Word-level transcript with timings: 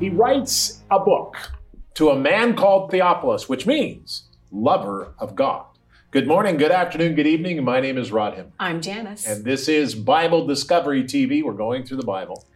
he 0.00 0.10
writes 0.10 0.82
a 0.90 1.00
book 1.00 1.36
to 1.94 2.10
a 2.10 2.16
man 2.16 2.54
called 2.54 2.90
Theophilus, 2.90 3.48
which 3.48 3.66
means 3.66 4.28
lover 4.52 5.12
of 5.18 5.34
God. 5.34 5.64
Good 6.12 6.28
morning, 6.28 6.56
good 6.56 6.70
afternoon, 6.70 7.16
good 7.16 7.26
evening. 7.26 7.62
My 7.64 7.80
name 7.80 7.98
is 7.98 8.12
Rod 8.12 8.34
Hembree. 8.34 8.52
I'm 8.60 8.80
Janice. 8.80 9.26
And 9.26 9.44
this 9.44 9.68
is 9.68 9.96
Bible 9.96 10.46
Discovery 10.46 11.02
TV. 11.02 11.42
We're 11.42 11.52
going 11.52 11.84
through 11.84 11.96
the 11.96 12.06
Bible. 12.06 12.46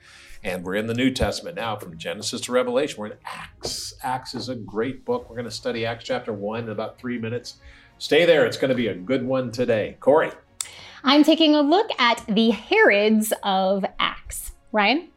And 0.44 0.64
we're 0.64 0.76
in 0.76 0.86
the 0.86 0.94
New 0.94 1.10
Testament 1.10 1.56
now, 1.56 1.76
from 1.76 1.98
Genesis 1.98 2.40
to 2.42 2.52
Revelation. 2.52 3.00
We're 3.00 3.08
in 3.08 3.18
Acts. 3.24 3.94
Acts 4.02 4.34
is 4.34 4.48
a 4.48 4.54
great 4.54 5.04
book. 5.04 5.28
We're 5.28 5.36
going 5.36 5.44
to 5.44 5.50
study 5.50 5.84
Acts 5.84 6.04
chapter 6.04 6.32
1 6.32 6.64
in 6.64 6.70
about 6.70 6.98
three 6.98 7.18
minutes. 7.18 7.56
Stay 7.98 8.24
there. 8.24 8.46
It's 8.46 8.56
going 8.56 8.70
to 8.70 8.74
be 8.76 8.86
a 8.86 8.94
good 8.94 9.24
one 9.24 9.50
today. 9.50 9.96
Corey. 10.00 10.30
I'm 11.04 11.24
taking 11.24 11.54
a 11.54 11.62
look 11.62 11.90
at 11.98 12.24
the 12.28 12.50
Herods 12.50 13.32
of 13.42 13.84
Acts. 13.98 14.52
Ryan? 14.72 15.11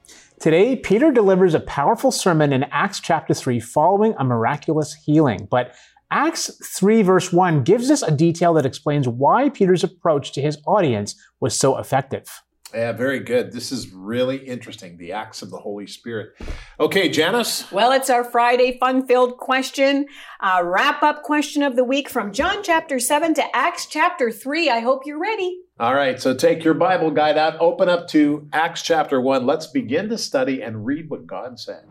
Today, 0.45 0.76
Peter 0.76 1.12
delivers 1.12 1.55
a 1.55 1.59
powerful 1.59 2.12
sermon 2.12 2.54
in 2.54 2.66
Acts 2.66 2.99
chapter 2.99 3.34
3 3.34 3.59
following 3.59 4.13
a 4.20 4.23
miraculous 4.23 4.94
healing. 4.94 5.48
But 5.49 5.73
Acts 6.12 6.52
3, 6.63 7.02
verse 7.02 7.34
1 7.34 7.63
gives 7.63 7.90
us 7.90 8.04
a 8.04 8.16
detail 8.16 8.54
that 8.54 8.63
explains 8.63 9.08
why 9.08 9.49
Peter's 9.49 9.84
approach 9.84 10.34
to 10.34 10.44
his 10.44 10.59
audience 10.68 11.16
was 11.40 11.59
so 11.59 11.80
effective. 11.80 12.44
Yeah, 12.74 12.92
very 12.92 13.20
good. 13.20 13.52
This 13.52 13.72
is 13.72 13.94
really 13.94 14.38
interesting. 14.38 14.98
The 14.98 15.14
acts 15.14 15.42
of 15.42 15.50
the 15.50 15.58
Holy 15.58 15.86
Spirit. 15.88 16.34
Okay, 16.80 17.10
Janice. 17.10 17.72
Well, 17.72 17.91
it's 17.91 18.10
our 18.10 18.24
Friday 18.24 18.78
fun 18.80 19.05
filled 19.05 19.38
question, 19.38 20.08
uh, 20.41 20.62
wrap 20.64 21.04
up 21.04 21.24
question 21.24 21.62
of 21.64 21.76
the 21.76 21.84
week 21.84 22.10
from 22.10 22.34
John 22.34 22.64
chapter 22.64 23.00
7 23.00 23.34
to 23.36 23.55
Acts 23.55 23.86
chapter 23.86 24.32
3. 24.32 24.70
I 24.70 24.80
hope 24.80 25.04
you're 25.05 25.20
ready. 25.20 25.62
All 25.80 25.93
right, 25.93 26.20
so 26.20 26.34
take 26.34 26.63
your 26.63 26.74
Bible 26.74 27.12
guide 27.12 27.38
out, 27.38 27.55
open 27.60 27.88
up 27.88 28.08
to 28.10 28.49
Acts 28.52 28.82
chapter 28.82 29.21
1. 29.21 29.46
Let's 29.46 29.68
begin 29.68 30.10
to 30.10 30.18
study 30.18 30.62
and 30.62 30.86
read 30.86 31.10
what 31.10 31.27
God 31.27 31.60
said. 31.60 31.84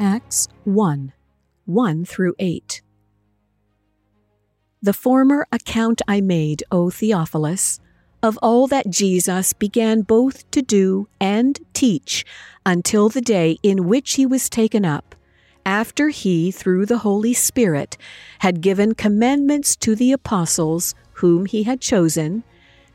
Acts 0.00 0.48
1 0.64 1.12
1 1.66 2.04
through 2.04 2.34
8. 2.40 2.82
The 4.82 4.92
former 4.92 5.46
account 5.52 6.02
I 6.08 6.20
made, 6.20 6.64
O 6.72 6.90
Theophilus, 6.90 7.78
of 8.20 8.36
all 8.42 8.66
that 8.66 8.90
Jesus 8.90 9.52
began 9.52 10.02
both 10.02 10.50
to 10.50 10.60
do 10.60 11.06
and 11.20 11.60
teach 11.72 12.24
until 12.66 13.08
the 13.08 13.20
day 13.20 13.58
in 13.62 13.86
which 13.86 14.14
he 14.14 14.26
was 14.26 14.50
taken 14.50 14.84
up, 14.84 15.14
after 15.64 16.08
he, 16.08 16.50
through 16.50 16.86
the 16.86 16.98
Holy 16.98 17.32
Spirit, 17.32 17.96
had 18.40 18.60
given 18.60 18.94
commandments 18.96 19.76
to 19.76 19.94
the 19.94 20.10
apostles 20.10 20.96
whom 21.14 21.46
he 21.46 21.62
had 21.62 21.80
chosen, 21.80 22.42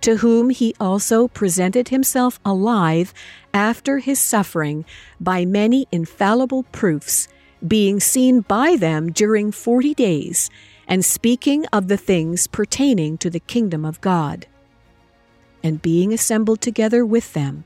to 0.02 0.18
whom 0.18 0.50
he 0.50 0.76
also 0.78 1.30
presented 1.30 1.88
himself 1.88 2.38
alive 2.44 3.14
after 3.54 4.00
his 4.00 4.20
suffering 4.20 4.84
by 5.22 5.46
many 5.46 5.88
infallible 5.90 6.64
proofs, 6.64 7.30
being 7.66 8.00
seen 8.00 8.42
by 8.42 8.76
them 8.76 9.12
during 9.12 9.52
forty 9.52 9.94
days, 9.94 10.50
and 10.88 11.04
speaking 11.04 11.66
of 11.68 11.88
the 11.88 11.98
things 11.98 12.48
pertaining 12.48 13.18
to 13.18 13.30
the 13.30 13.40
kingdom 13.40 13.86
of 13.86 14.02
God. 14.02 14.48
And 15.64 15.82
being 15.82 16.14
assembled 16.14 16.62
together 16.62 17.06
with 17.06 17.34
them, 17.34 17.64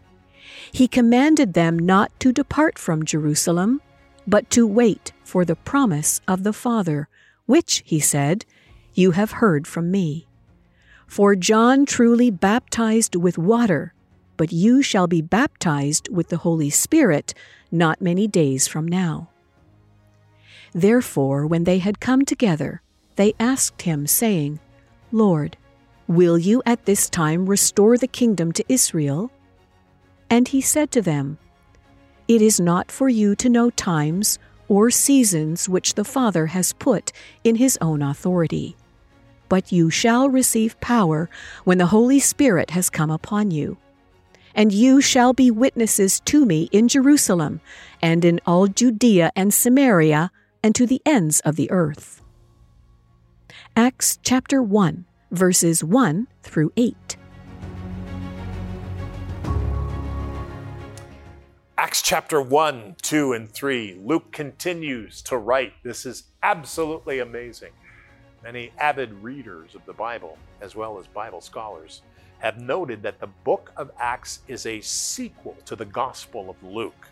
he 0.71 0.87
commanded 0.87 1.53
them 1.53 1.77
not 1.77 2.17
to 2.19 2.31
depart 2.31 2.79
from 2.79 3.05
Jerusalem, 3.05 3.81
but 4.27 4.49
to 4.51 4.65
wait 4.65 5.11
for 5.23 5.43
the 5.43 5.55
promise 5.55 6.21
of 6.27 6.43
the 6.43 6.53
Father, 6.53 7.09
which, 7.45 7.83
he 7.85 7.99
said, 7.99 8.45
you 8.93 9.11
have 9.11 9.31
heard 9.33 9.67
from 9.67 9.91
me. 9.91 10.27
For 11.07 11.35
John 11.35 11.85
truly 11.85 12.31
baptized 12.31 13.15
with 13.15 13.37
water, 13.37 13.93
but 14.37 14.53
you 14.53 14.81
shall 14.81 15.07
be 15.07 15.21
baptized 15.21 16.07
with 16.09 16.29
the 16.29 16.37
Holy 16.37 16.69
Spirit 16.69 17.33
not 17.71 18.01
many 18.01 18.27
days 18.27 18.67
from 18.67 18.87
now. 18.87 19.29
Therefore, 20.73 21.45
when 21.47 21.63
they 21.63 21.79
had 21.79 21.99
come 21.99 22.25
together, 22.25 22.81
they 23.15 23.33
asked 23.39 23.81
him, 23.81 24.07
saying, 24.07 24.59
Lord, 25.11 25.57
will 26.07 26.37
you 26.37 26.61
at 26.65 26.85
this 26.85 27.09
time 27.09 27.45
restore 27.45 27.97
the 27.97 28.07
kingdom 28.07 28.51
to 28.53 28.65
Israel? 28.69 29.31
And 30.29 30.47
he 30.47 30.61
said 30.61 30.91
to 30.91 31.01
them, 31.01 31.37
It 32.27 32.41
is 32.41 32.59
not 32.59 32.91
for 32.91 33.09
you 33.09 33.35
to 33.35 33.49
know 33.49 33.69
times 33.69 34.39
or 34.67 34.89
seasons 34.89 35.67
which 35.67 35.95
the 35.95 36.05
Father 36.05 36.47
has 36.47 36.73
put 36.73 37.11
in 37.43 37.55
his 37.55 37.77
own 37.81 38.01
authority 38.01 38.77
but 39.51 39.69
you 39.69 39.89
shall 39.89 40.29
receive 40.29 40.79
power 40.79 41.29
when 41.65 41.77
the 41.77 41.87
Holy 41.87 42.21
Spirit 42.21 42.69
has 42.69 42.89
come 42.89 43.11
upon 43.11 43.51
you. 43.51 43.75
And 44.55 44.71
you 44.71 45.01
shall 45.01 45.33
be 45.33 45.51
witnesses 45.51 46.21
to 46.21 46.45
me 46.45 46.69
in 46.71 46.87
Jerusalem, 46.87 47.59
and 48.01 48.23
in 48.23 48.39
all 48.45 48.67
Judea 48.67 49.29
and 49.35 49.53
Samaria, 49.53 50.31
and 50.63 50.75
to 50.75 50.85
the 50.85 51.01
ends 51.05 51.39
of 51.41 51.55
the 51.55 51.69
earth. 51.71 52.21
Acts 53.75 54.19
chapter 54.21 54.61
1, 54.61 55.05
verses 55.31 55.83
1 55.83 56.27
through 56.43 56.71
8. 56.77 57.17
Acts 61.77 62.01
chapter 62.01 62.41
1, 62.41 62.95
2, 63.01 63.33
and 63.33 63.51
3. 63.51 63.99
Luke 64.03 64.31
continues 64.31 65.21
to 65.23 65.37
write. 65.37 65.73
This 65.83 66.05
is 66.05 66.25
absolutely 66.43 67.19
amazing. 67.19 67.71
Many 68.43 68.71
avid 68.77 69.11
readers 69.13 69.75
of 69.75 69.85
the 69.85 69.93
Bible, 69.93 70.37
as 70.61 70.75
well 70.75 70.99
as 70.99 71.07
Bible 71.07 71.41
scholars, 71.41 72.01
have 72.39 72.59
noted 72.59 73.03
that 73.03 73.19
the 73.19 73.27
book 73.27 73.71
of 73.77 73.91
Acts 73.99 74.39
is 74.47 74.65
a 74.65 74.81
sequel 74.81 75.55
to 75.65 75.75
the 75.75 75.85
Gospel 75.85 76.49
of 76.49 76.63
Luke. 76.63 77.07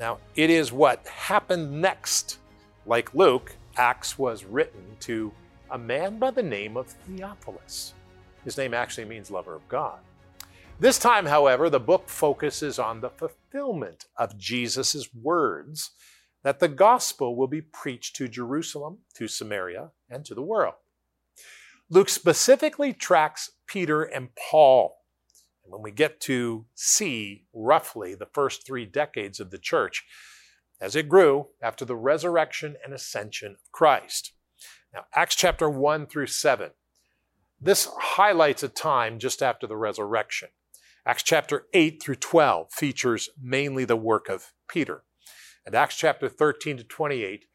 Now, 0.00 0.18
it 0.36 0.50
is 0.50 0.72
what 0.72 1.06
happened 1.06 1.80
next. 1.80 2.38
Like 2.84 3.14
Luke, 3.14 3.54
Acts 3.76 4.18
was 4.18 4.44
written 4.44 4.82
to 5.00 5.32
a 5.70 5.78
man 5.78 6.18
by 6.18 6.32
the 6.32 6.42
name 6.42 6.76
of 6.76 6.88
Theophilus. 6.88 7.94
His 8.44 8.58
name 8.58 8.74
actually 8.74 9.04
means 9.04 9.30
lover 9.30 9.54
of 9.54 9.68
God. 9.68 10.00
This 10.80 10.98
time, 10.98 11.26
however, 11.26 11.70
the 11.70 11.78
book 11.78 12.08
focuses 12.08 12.80
on 12.80 13.00
the 13.00 13.10
fulfillment 13.10 14.06
of 14.16 14.36
Jesus' 14.36 15.08
words 15.14 15.92
that 16.42 16.58
the 16.58 16.66
gospel 16.68 17.36
will 17.36 17.46
be 17.46 17.60
preached 17.60 18.16
to 18.16 18.26
Jerusalem, 18.26 18.98
to 19.14 19.28
Samaria, 19.28 19.90
and 20.10 20.24
to 20.24 20.34
the 20.34 20.42
world. 20.42 20.74
Luke 21.88 22.08
specifically 22.08 22.92
tracks 22.92 23.50
Peter 23.68 24.02
and 24.02 24.30
Paul. 24.34 24.96
And 25.62 25.72
when 25.72 25.82
we 25.82 25.92
get 25.92 26.20
to 26.22 26.66
see 26.74 27.44
roughly 27.54 28.16
the 28.16 28.26
first 28.26 28.66
three 28.66 28.86
decades 28.86 29.38
of 29.38 29.52
the 29.52 29.58
church 29.58 30.04
as 30.82 30.94
it 30.94 31.08
grew 31.08 31.46
after 31.62 31.86
the 31.86 31.96
resurrection 31.96 32.76
and 32.84 32.92
ascension 32.92 33.52
of 33.52 33.72
Christ. 33.72 34.32
Now, 34.92 35.04
Acts 35.14 35.36
chapter 35.36 35.70
1 35.70 36.06
through 36.06 36.26
7. 36.26 36.72
This 37.58 37.88
highlights 37.98 38.62
a 38.62 38.68
time 38.68 39.18
just 39.18 39.42
after 39.42 39.66
the 39.66 39.76
resurrection. 39.76 40.48
Acts 41.06 41.22
chapter 41.22 41.66
8 41.72 42.02
through 42.02 42.16
12 42.16 42.72
features 42.72 43.30
mainly 43.40 43.84
the 43.86 43.96
work 43.96 44.28
of 44.28 44.52
Peter 44.68 45.04
and 45.64 45.74
Acts 45.74 45.96
chapter 45.96 46.28
13 46.28 46.78
to 46.78 46.84
28 46.84 47.46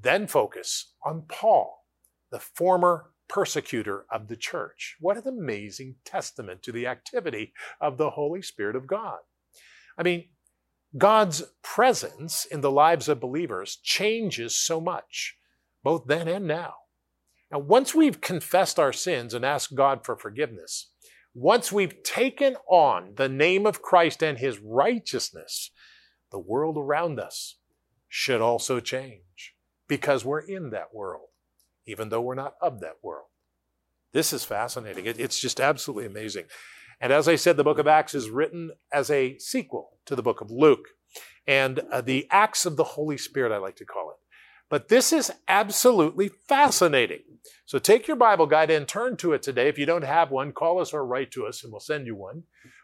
then 0.00 0.28
focus 0.28 0.92
on 1.04 1.24
Paul, 1.28 1.84
the 2.30 2.38
former 2.38 3.10
persecutor 3.28 4.06
of 4.12 4.28
the 4.28 4.36
church. 4.36 4.96
What 5.00 5.16
an 5.16 5.26
amazing 5.26 5.96
testament 6.04 6.62
to 6.62 6.72
the 6.72 6.86
activity 6.86 7.52
of 7.80 7.98
the 7.98 8.10
Holy 8.10 8.40
Spirit 8.40 8.76
of 8.76 8.86
God. 8.86 9.18
I 9.98 10.04
mean, 10.04 10.28
God's 10.98 11.44
presence 11.62 12.44
in 12.44 12.60
the 12.60 12.70
lives 12.70 13.08
of 13.08 13.20
believers 13.20 13.76
changes 13.82 14.54
so 14.54 14.80
much, 14.80 15.36
both 15.82 16.06
then 16.06 16.28
and 16.28 16.46
now. 16.46 16.74
Now, 17.50 17.60
once 17.60 17.94
we've 17.94 18.20
confessed 18.20 18.78
our 18.78 18.92
sins 18.92 19.32
and 19.32 19.44
asked 19.44 19.74
God 19.74 20.04
for 20.04 20.16
forgiveness, 20.16 20.90
once 21.34 21.70
we've 21.72 22.02
taken 22.02 22.56
on 22.68 23.12
the 23.16 23.28
name 23.28 23.64
of 23.64 23.80
Christ 23.80 24.22
and 24.22 24.38
his 24.38 24.58
righteousness, 24.58 25.70
the 26.30 26.38
world 26.38 26.76
around 26.76 27.18
us 27.20 27.56
should 28.08 28.40
also 28.40 28.80
change 28.80 29.54
because 29.86 30.24
we're 30.24 30.40
in 30.40 30.70
that 30.70 30.94
world, 30.94 31.28
even 31.86 32.08
though 32.08 32.20
we're 32.20 32.34
not 32.34 32.54
of 32.60 32.80
that 32.80 32.96
world. 33.02 33.28
This 34.12 34.32
is 34.32 34.44
fascinating. 34.44 35.06
it's 35.06 35.38
just 35.38 35.60
absolutely 35.60 36.06
amazing. 36.06 36.46
And 37.00 37.12
as 37.12 37.28
I 37.28 37.36
said, 37.36 37.56
the 37.56 37.64
book 37.64 37.78
of 37.78 37.86
Acts 37.86 38.14
is 38.14 38.30
written 38.30 38.72
as 38.92 39.10
a 39.10 39.38
sequel 39.38 39.98
to 40.06 40.16
the 40.16 40.22
book 40.22 40.40
of 40.40 40.50
Luke. 40.50 40.88
And 41.46 41.78
uh, 41.90 42.00
the 42.00 42.26
Acts 42.30 42.66
of 42.66 42.76
the 42.76 42.84
Holy 42.84 43.16
Spirit, 43.16 43.52
I 43.52 43.58
like 43.58 43.76
to 43.76 43.84
call 43.84 44.10
it. 44.10 44.16
But 44.68 44.88
this 44.88 45.12
is 45.12 45.32
absolutely 45.46 46.28
fascinating. 46.28 47.22
So 47.64 47.78
take 47.78 48.06
your 48.06 48.16
Bible 48.16 48.46
guide 48.46 48.70
and 48.70 48.86
turn 48.86 49.16
to 49.18 49.32
it 49.32 49.42
today. 49.42 49.68
If 49.68 49.78
you 49.78 49.86
don't 49.86 50.04
have 50.04 50.30
one, 50.30 50.52
call 50.52 50.80
us 50.80 50.92
or 50.92 51.06
write 51.06 51.30
to 51.32 51.46
us 51.46 51.64
and 51.64 51.72
we'll 51.72 51.80
send 51.80 52.06
you 52.06 52.14
one. 52.14 52.42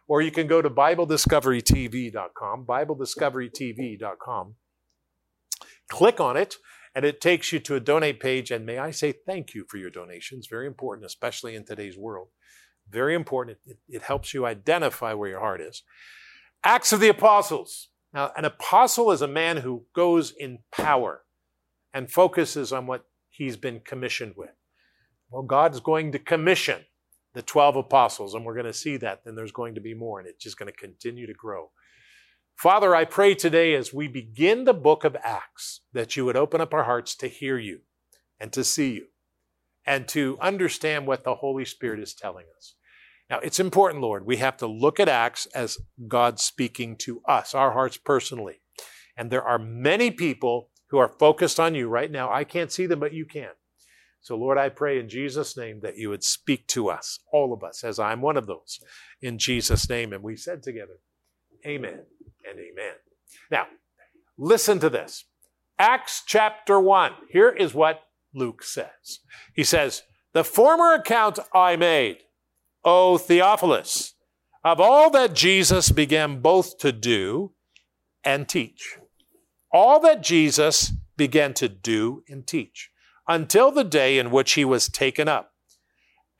Or 0.08 0.22
you 0.22 0.30
can 0.30 0.46
go 0.46 0.62
to 0.62 0.70
BibleDiscoveryTV.com, 0.70 2.64
BibleDiscoveryTV.com, 2.66 4.54
click 5.88 6.20
on 6.20 6.36
it, 6.36 6.56
And 6.94 7.04
it 7.04 7.20
takes 7.20 7.52
you 7.52 7.58
to 7.60 7.74
a 7.74 7.80
donate 7.80 8.20
page. 8.20 8.50
And 8.50 8.64
may 8.64 8.78
I 8.78 8.90
say 8.90 9.12
thank 9.12 9.52
you 9.54 9.64
for 9.68 9.78
your 9.78 9.90
donations. 9.90 10.46
Very 10.46 10.66
important, 10.66 11.04
especially 11.04 11.56
in 11.56 11.64
today's 11.64 11.98
world. 11.98 12.28
Very 12.88 13.14
important. 13.14 13.58
It, 13.66 13.78
it 13.88 14.02
helps 14.02 14.34
you 14.34 14.46
identify 14.46 15.14
where 15.14 15.28
your 15.28 15.40
heart 15.40 15.60
is. 15.60 15.82
Acts 16.62 16.92
of 16.92 17.00
the 17.00 17.08
Apostles. 17.08 17.88
Now, 18.12 18.30
an 18.36 18.44
apostle 18.44 19.10
is 19.10 19.22
a 19.22 19.28
man 19.28 19.58
who 19.58 19.86
goes 19.94 20.32
in 20.38 20.60
power 20.70 21.22
and 21.92 22.10
focuses 22.10 22.72
on 22.72 22.86
what 22.86 23.06
he's 23.28 23.56
been 23.56 23.80
commissioned 23.80 24.34
with. 24.36 24.52
Well, 25.30 25.42
God's 25.42 25.80
going 25.80 26.12
to 26.12 26.18
commission 26.18 26.84
the 27.34 27.42
12 27.42 27.76
apostles, 27.76 28.34
and 28.34 28.44
we're 28.44 28.54
going 28.54 28.66
to 28.66 28.72
see 28.72 28.96
that. 28.98 29.24
Then 29.24 29.34
there's 29.34 29.52
going 29.52 29.74
to 29.74 29.80
be 29.80 29.94
more, 29.94 30.20
and 30.20 30.28
it's 30.28 30.42
just 30.42 30.58
going 30.58 30.70
to 30.70 30.78
continue 30.78 31.26
to 31.26 31.34
grow. 31.34 31.70
Father, 32.54 32.94
I 32.94 33.04
pray 33.04 33.34
today 33.34 33.74
as 33.74 33.92
we 33.92 34.06
begin 34.06 34.64
the 34.64 34.72
book 34.72 35.02
of 35.02 35.16
Acts 35.22 35.80
that 35.92 36.16
you 36.16 36.24
would 36.24 36.36
open 36.36 36.60
up 36.60 36.72
our 36.72 36.84
hearts 36.84 37.16
to 37.16 37.26
hear 37.26 37.58
you 37.58 37.80
and 38.38 38.52
to 38.52 38.62
see 38.62 38.92
you 38.92 39.06
and 39.86 40.08
to 40.08 40.38
understand 40.40 41.06
what 41.06 41.24
the 41.24 41.36
Holy 41.36 41.64
Spirit 41.64 42.00
is 42.00 42.14
telling 42.14 42.46
us. 42.56 42.74
Now, 43.30 43.38
it's 43.38 43.60
important, 43.60 44.02
Lord. 44.02 44.26
We 44.26 44.36
have 44.38 44.56
to 44.58 44.66
look 44.66 45.00
at 45.00 45.08
Acts 45.08 45.46
as 45.54 45.78
God 46.08 46.38
speaking 46.38 46.96
to 46.98 47.20
us, 47.26 47.54
our 47.54 47.72
hearts 47.72 47.96
personally. 47.96 48.60
And 49.16 49.30
there 49.30 49.42
are 49.42 49.58
many 49.58 50.10
people 50.10 50.70
who 50.88 50.98
are 50.98 51.08
focused 51.08 51.58
on 51.58 51.74
you 51.74 51.88
right 51.88 52.10
now. 52.10 52.32
I 52.32 52.44
can't 52.44 52.70
see 52.70 52.86
them, 52.86 53.00
but 53.00 53.14
you 53.14 53.24
can. 53.24 53.50
So, 54.20 54.36
Lord, 54.36 54.56
I 54.56 54.68
pray 54.70 54.98
in 54.98 55.08
Jesus' 55.08 55.56
name 55.56 55.80
that 55.82 55.98
you 55.98 56.08
would 56.08 56.24
speak 56.24 56.66
to 56.68 56.88
us, 56.88 57.18
all 57.30 57.52
of 57.52 57.62
us, 57.62 57.84
as 57.84 57.98
I'm 57.98 58.22
one 58.22 58.36
of 58.36 58.46
those, 58.46 58.80
in 59.20 59.38
Jesus' 59.38 59.88
name. 59.88 60.12
And 60.12 60.22
we 60.22 60.36
said 60.36 60.62
together, 60.62 60.98
Amen 61.66 62.00
and 62.48 62.58
Amen. 62.58 62.94
Now, 63.50 63.66
listen 64.38 64.78
to 64.80 64.90
this 64.90 65.24
Acts 65.78 66.22
chapter 66.26 66.80
1. 66.80 67.12
Here 67.30 67.50
is 67.50 67.74
what 67.74 68.00
Luke 68.34 68.62
says 68.62 69.20
He 69.54 69.64
says, 69.64 70.02
The 70.32 70.44
former 70.44 70.94
account 70.94 71.38
I 71.54 71.76
made, 71.76 72.18
O 72.84 73.18
Theophilus, 73.18 74.14
of 74.62 74.80
all 74.80 75.10
that 75.10 75.34
Jesus 75.34 75.90
began 75.90 76.40
both 76.40 76.78
to 76.78 76.92
do 76.92 77.52
and 78.24 78.48
teach 78.48 78.98
all 79.74 79.98
that 79.98 80.22
Jesus 80.22 80.92
began 81.16 81.52
to 81.54 81.68
do 81.68 82.22
and 82.28 82.46
teach 82.46 82.90
until 83.26 83.72
the 83.72 83.82
day 83.82 84.18
in 84.18 84.30
which 84.30 84.52
he 84.52 84.64
was 84.64 84.88
taken 84.88 85.26
up. 85.26 85.50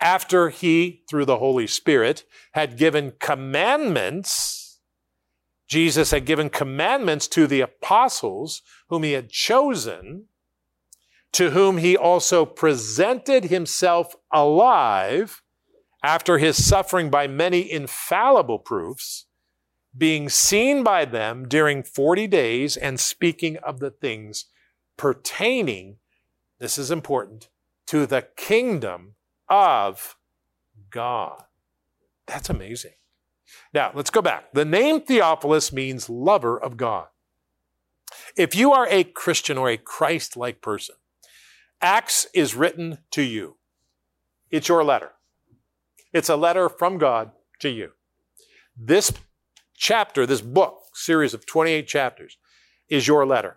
After 0.01 0.51
he, 0.51 1.03
through 1.11 1.25
the 1.25 1.39
Holy 1.39 1.67
Spirit, 1.67 2.25
had 2.53 2.79
given 2.79 3.15
commandments, 3.19 4.79
Jesus 5.67 6.13
had 6.13 6.27
given 6.27 6.49
commandments 6.49 7.27
to 7.29 7.49
the 7.49 7.61
apostles 7.61 8.63
whom 8.89 9.03
he 9.03 9.13
had 9.13 9.31
chosen, 9.31 10.27
to 11.35 11.51
whom 11.51 11.79
he 11.79 11.97
also 11.97 12.47
presented 12.47 13.47
himself 13.47 14.15
alive 14.33 15.43
after 16.03 16.39
his 16.39 16.65
suffering 16.65 17.11
by 17.11 17.27
many 17.27 17.71
infallible 17.71 18.61
proofs 18.61 19.27
being 19.97 20.29
seen 20.29 20.85
by 20.85 21.05
them 21.05 21.49
during 21.49 21.83
40 21.83 22.29
days 22.29 22.77
and 22.77 23.01
speaking 23.01 23.57
of 23.59 23.81
the 23.81 23.91
things 23.91 24.47
pertaining, 24.97 25.97
this 26.61 26.79
is 26.79 26.93
important, 26.93 27.49
to 27.87 28.07
the 28.07 28.29
kingdom 28.37 29.17
of 29.49 30.17
God. 30.91 31.43
That's 32.27 32.49
amazing. 32.49 32.95
Now, 33.73 33.91
let's 33.93 34.11
go 34.11 34.23
back. 34.23 34.53
The 34.53 34.65
name 34.65 35.01
Theophilus 35.01 35.73
means 35.73 36.09
lover 36.09 36.57
of 36.57 36.77
God. 36.77 37.09
If 38.37 38.55
you 38.55 38.73
are 38.73 38.87
a 38.89 39.03
Christian 39.03 39.59
or 39.59 39.69
a 39.69 39.77
Christ 39.77 40.37
like 40.37 40.61
person, 40.61 40.95
Acts 41.85 42.27
is 42.33 42.55
written 42.55 42.97
to 43.11 43.21
you. 43.21 43.59
It's 44.51 44.69
your 44.69 44.83
letter. 44.83 45.11
It's 46.15 46.31
a 46.31 46.37
letter 46.37 46.71
from 46.71 46.97
God 46.97 47.33
to 47.61 47.69
you. 47.69 47.91
This 48.75 49.13
chapter, 49.77 50.25
this 50.25 50.41
book, 50.41 50.79
series 50.95 51.35
of 51.35 51.45
28 51.45 51.87
chapters, 51.87 52.39
is 52.89 53.07
your 53.07 53.27
letter. 53.27 53.55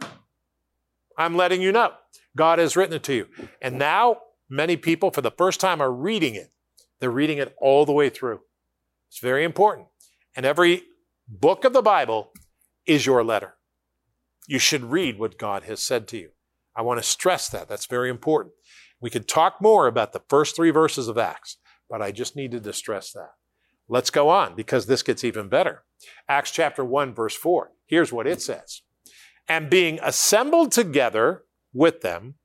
I'm 1.17 1.37
letting 1.37 1.61
you 1.61 1.71
know. 1.71 1.93
God 2.35 2.59
has 2.59 2.75
written 2.75 2.97
it 2.97 3.03
to 3.03 3.13
you. 3.13 3.27
And 3.61 3.79
now, 3.79 4.17
many 4.49 4.75
people, 4.75 5.09
for 5.09 5.21
the 5.21 5.31
first 5.31 5.61
time, 5.61 5.81
are 5.81 5.89
reading 5.89 6.35
it. 6.35 6.51
They're 6.99 7.09
reading 7.09 7.37
it 7.37 7.55
all 7.61 7.85
the 7.85 7.93
way 7.93 8.09
through. 8.09 8.41
It's 9.07 9.19
very 9.19 9.45
important. 9.45 9.87
And 10.35 10.45
every 10.45 10.83
book 11.29 11.63
of 11.63 11.71
the 11.71 11.81
Bible 11.81 12.33
is 12.85 13.05
your 13.05 13.23
letter. 13.23 13.53
You 14.47 14.59
should 14.59 14.91
read 14.91 15.17
what 15.17 15.37
God 15.37 15.63
has 15.63 15.81
said 15.81 16.09
to 16.09 16.17
you. 16.17 16.31
I 16.77 16.83
want 16.83 16.99
to 16.99 17.03
stress 17.03 17.49
that. 17.49 17.67
That's 17.67 17.87
very 17.87 18.09
important. 18.09 18.53
We 19.01 19.09
could 19.09 19.27
talk 19.27 19.55
more 19.59 19.87
about 19.87 20.13
the 20.13 20.21
first 20.29 20.55
three 20.55 20.69
verses 20.69 21.07
of 21.07 21.17
Acts, 21.17 21.57
but 21.89 22.01
I 22.01 22.11
just 22.11 22.35
needed 22.35 22.63
to 22.63 22.73
stress 22.73 23.11
that. 23.13 23.31
Let's 23.89 24.11
go 24.11 24.29
on 24.29 24.55
because 24.55 24.85
this 24.85 25.01
gets 25.01 25.23
even 25.23 25.49
better. 25.49 25.83
Acts 26.29 26.51
chapter 26.51 26.85
1, 26.85 27.13
verse 27.13 27.35
4. 27.35 27.71
Here's 27.87 28.13
what 28.13 28.27
it 28.27 28.41
says. 28.41 28.81
And 29.47 29.69
being 29.69 29.99
assembled 30.03 30.71
together 30.71 31.43
with 31.73 32.01
them, 32.01 32.35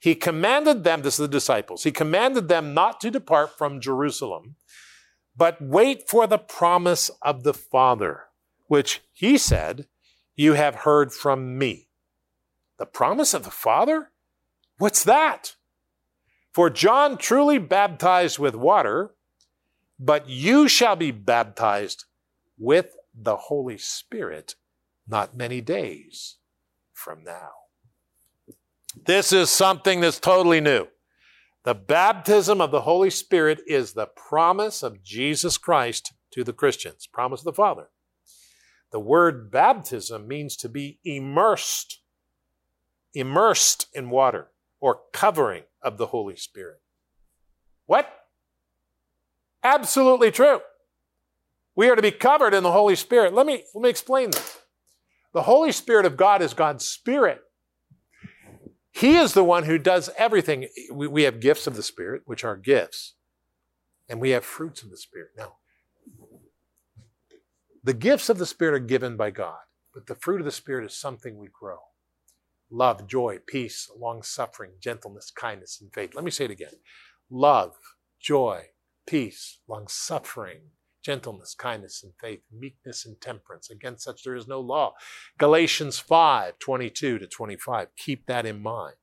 he 0.00 0.14
commanded 0.14 0.84
them, 0.84 1.02
this 1.02 1.14
is 1.14 1.18
the 1.18 1.28
disciples, 1.28 1.82
he 1.82 1.90
commanded 1.90 2.48
them 2.48 2.74
not 2.74 3.00
to 3.00 3.10
depart 3.10 3.56
from 3.56 3.80
Jerusalem, 3.80 4.56
but 5.36 5.60
wait 5.60 6.08
for 6.08 6.26
the 6.26 6.38
promise 6.38 7.10
of 7.22 7.42
the 7.42 7.54
Father, 7.54 8.24
which 8.66 9.02
he 9.12 9.36
said, 9.36 9.86
You 10.36 10.54
have 10.54 10.74
heard 10.76 11.12
from 11.12 11.58
me. 11.58 11.88
The 12.78 12.86
promise 12.86 13.34
of 13.34 13.44
the 13.44 13.50
Father? 13.50 14.10
What's 14.78 15.04
that? 15.04 15.54
For 16.52 16.70
John 16.70 17.16
truly 17.16 17.58
baptized 17.58 18.38
with 18.38 18.54
water, 18.54 19.14
but 19.98 20.28
you 20.28 20.68
shall 20.68 20.96
be 20.96 21.10
baptized 21.10 22.04
with 22.58 22.96
the 23.14 23.36
Holy 23.36 23.78
Spirit 23.78 24.54
not 25.06 25.36
many 25.36 25.60
days 25.60 26.36
from 26.92 27.24
now. 27.24 27.50
This 29.06 29.32
is 29.32 29.50
something 29.50 30.00
that's 30.00 30.20
totally 30.20 30.60
new. 30.60 30.86
The 31.64 31.74
baptism 31.74 32.60
of 32.60 32.70
the 32.70 32.82
Holy 32.82 33.10
Spirit 33.10 33.60
is 33.66 33.92
the 33.92 34.06
promise 34.06 34.82
of 34.82 35.02
Jesus 35.02 35.58
Christ 35.58 36.12
to 36.32 36.44
the 36.44 36.52
Christians, 36.52 37.06
promise 37.06 37.40
of 37.40 37.46
the 37.46 37.52
Father. 37.52 37.88
The 38.92 39.00
word 39.00 39.50
baptism 39.50 40.28
means 40.28 40.56
to 40.58 40.68
be 40.68 40.98
immersed, 41.04 42.00
immersed 43.14 43.86
in 43.94 44.10
water 44.10 44.48
or 44.80 45.00
covering 45.12 45.62
of 45.82 45.96
the 45.96 46.06
Holy 46.06 46.36
Spirit. 46.36 46.80
What? 47.86 48.08
Absolutely 49.62 50.30
true. 50.30 50.60
We 51.76 51.88
are 51.88 51.96
to 51.96 52.02
be 52.02 52.10
covered 52.10 52.54
in 52.54 52.62
the 52.62 52.72
Holy 52.72 52.96
Spirit. 52.96 53.34
Let 53.34 53.46
me, 53.46 53.64
let 53.74 53.82
me 53.82 53.88
explain 53.88 54.30
this. 54.30 54.58
The 55.32 55.42
Holy 55.42 55.72
Spirit 55.72 56.06
of 56.06 56.16
God 56.16 56.42
is 56.42 56.54
God's 56.54 56.86
Spirit. 56.86 57.40
He 58.92 59.16
is 59.16 59.34
the 59.34 59.42
one 59.42 59.64
who 59.64 59.78
does 59.78 60.10
everything. 60.16 60.68
We, 60.92 61.08
we 61.08 61.22
have 61.24 61.40
gifts 61.40 61.66
of 61.66 61.74
the 61.74 61.82
Spirit, 61.82 62.22
which 62.26 62.44
are 62.44 62.56
gifts, 62.56 63.14
and 64.08 64.20
we 64.20 64.30
have 64.30 64.44
fruits 64.44 64.82
of 64.82 64.90
the 64.90 64.96
Spirit. 64.96 65.30
Now, 65.36 65.56
the 67.82 67.94
gifts 67.94 68.28
of 68.28 68.38
the 68.38 68.46
Spirit 68.46 68.74
are 68.74 68.86
given 68.86 69.16
by 69.16 69.30
God, 69.30 69.58
but 69.92 70.06
the 70.06 70.14
fruit 70.14 70.40
of 70.40 70.44
the 70.44 70.52
Spirit 70.52 70.84
is 70.84 70.96
something 70.96 71.36
we 71.36 71.48
grow 71.52 71.78
love, 72.70 73.06
joy, 73.06 73.38
peace, 73.46 73.90
long 73.96 74.22
suffering, 74.22 74.72
gentleness, 74.80 75.30
kindness, 75.30 75.80
and 75.80 75.92
faith. 75.92 76.14
Let 76.14 76.24
me 76.24 76.30
say 76.30 76.46
it 76.46 76.50
again 76.50 76.74
love, 77.30 77.74
joy, 78.20 78.66
peace, 79.06 79.58
long 79.68 79.86
suffering, 79.88 80.60
gentleness, 81.02 81.54
kindness, 81.54 82.02
and 82.02 82.12
faith, 82.20 82.40
meekness, 82.52 83.04
and 83.04 83.20
temperance. 83.20 83.70
Against 83.70 84.04
such 84.04 84.22
there 84.22 84.36
is 84.36 84.48
no 84.48 84.60
law. 84.60 84.94
Galatians 85.38 85.98
5 85.98 86.58
22 86.58 87.18
to 87.18 87.26
25. 87.26 87.88
Keep 87.96 88.26
that 88.26 88.46
in 88.46 88.62
mind. 88.62 88.96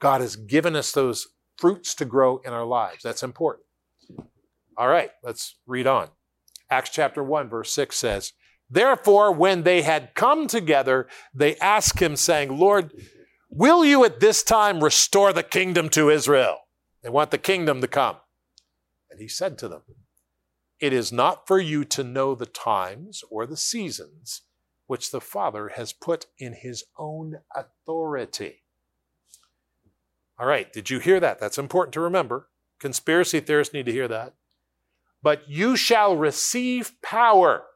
God 0.00 0.20
has 0.20 0.36
given 0.36 0.74
us 0.74 0.92
those 0.92 1.28
fruits 1.56 1.94
to 1.94 2.04
grow 2.04 2.38
in 2.38 2.52
our 2.52 2.64
lives. 2.64 3.02
That's 3.02 3.22
important. 3.22 3.66
All 4.76 4.88
right, 4.88 5.10
let's 5.22 5.56
read 5.66 5.86
on. 5.86 6.08
Acts 6.70 6.90
chapter 6.90 7.22
1, 7.22 7.48
verse 7.48 7.72
6 7.72 7.96
says, 7.96 8.32
Therefore, 8.74 9.30
when 9.30 9.62
they 9.62 9.82
had 9.82 10.14
come 10.14 10.48
together, 10.48 11.06
they 11.32 11.56
asked 11.58 12.00
him, 12.00 12.16
saying, 12.16 12.58
Lord, 12.58 12.90
will 13.48 13.84
you 13.84 14.04
at 14.04 14.18
this 14.18 14.42
time 14.42 14.82
restore 14.82 15.32
the 15.32 15.44
kingdom 15.44 15.88
to 15.90 16.10
Israel? 16.10 16.58
They 17.00 17.08
want 17.08 17.30
the 17.30 17.38
kingdom 17.38 17.80
to 17.82 17.86
come. 17.86 18.16
And 19.08 19.20
he 19.20 19.28
said 19.28 19.58
to 19.58 19.68
them, 19.68 19.82
It 20.80 20.92
is 20.92 21.12
not 21.12 21.46
for 21.46 21.60
you 21.60 21.84
to 21.84 22.02
know 22.02 22.34
the 22.34 22.46
times 22.46 23.22
or 23.30 23.46
the 23.46 23.56
seasons 23.56 24.42
which 24.88 25.12
the 25.12 25.20
Father 25.20 25.70
has 25.76 25.92
put 25.92 26.26
in 26.36 26.54
his 26.54 26.82
own 26.98 27.36
authority. 27.54 28.64
All 30.36 30.48
right, 30.48 30.72
did 30.72 30.90
you 30.90 30.98
hear 30.98 31.20
that? 31.20 31.38
That's 31.38 31.58
important 31.58 31.94
to 31.94 32.00
remember. 32.00 32.48
Conspiracy 32.80 33.38
theorists 33.38 33.72
need 33.72 33.86
to 33.86 33.92
hear 33.92 34.08
that. 34.08 34.34
But 35.22 35.48
you 35.48 35.76
shall 35.76 36.16
receive 36.16 37.00
power 37.02 37.66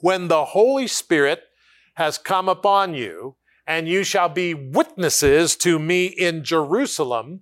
when 0.00 0.28
the 0.28 0.46
Holy 0.46 0.86
Spirit 0.86 1.42
has 1.94 2.18
come 2.18 2.48
upon 2.48 2.94
you, 2.94 3.36
and 3.66 3.88
you 3.88 4.04
shall 4.04 4.28
be 4.28 4.54
witnesses 4.54 5.56
to 5.56 5.78
me 5.78 6.06
in 6.06 6.44
Jerusalem 6.44 7.40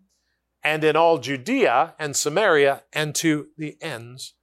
and 0.63 0.83
in 0.83 0.97
all 0.97 1.19
Judea 1.19 1.95
and 1.99 2.17
Samaria 2.17 2.85
and 2.93 3.15
to 3.17 3.49
the 3.59 3.77
ends 3.83 4.35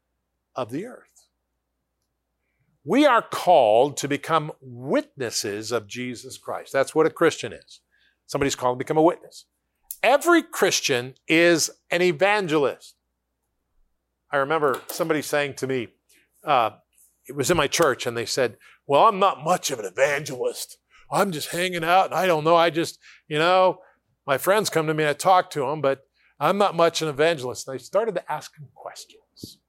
of 0.55 0.69
the 0.69 0.85
earth. 0.85 1.07
We 2.83 3.05
are 3.05 3.21
called 3.21 3.97
to 3.97 4.07
become 4.07 4.51
witnesses 4.61 5.71
of 5.71 5.87
Jesus 5.87 6.37
Christ. 6.37 6.71
That's 6.73 6.93
what 6.93 7.05
a 7.05 7.11
Christian 7.11 7.53
is. 7.53 7.79
Somebody's 8.27 8.55
called 8.55 8.77
to 8.77 8.83
become 8.83 8.97
a 8.97 9.03
witness. 9.03 9.45
Every 10.03 10.41
Christian 10.41 11.15
is 11.27 11.69
an 11.91 12.01
evangelist. 12.01 12.95
I 14.31 14.37
remember 14.37 14.81
somebody 14.87 15.21
saying 15.21 15.55
to 15.55 15.67
me, 15.67 15.89
uh, 16.43 16.71
it 17.31 17.37
was 17.37 17.49
in 17.49 17.55
my 17.55 17.67
church, 17.67 18.05
and 18.05 18.17
they 18.17 18.25
said, 18.25 18.57
Well, 18.85 19.07
I'm 19.07 19.17
not 19.17 19.41
much 19.41 19.71
of 19.71 19.79
an 19.79 19.85
evangelist. 19.85 20.77
I'm 21.09 21.31
just 21.31 21.51
hanging 21.51 21.83
out, 21.83 22.07
and 22.07 22.13
I 22.13 22.25
don't 22.25 22.43
know. 22.43 22.57
I 22.57 22.69
just, 22.69 22.99
you 23.29 23.39
know, 23.39 23.79
my 24.27 24.37
friends 24.37 24.69
come 24.69 24.85
to 24.87 24.93
me 24.93 25.03
and 25.03 25.11
I 25.11 25.13
talk 25.13 25.49
to 25.51 25.61
them, 25.61 25.79
but 25.79 26.01
I'm 26.41 26.57
not 26.57 26.75
much 26.75 27.01
an 27.01 27.07
evangelist. 27.07 27.67
And 27.67 27.75
I 27.75 27.77
started 27.77 28.15
to 28.15 28.31
ask 28.31 28.53
them 28.55 28.67
questions. 28.75 29.59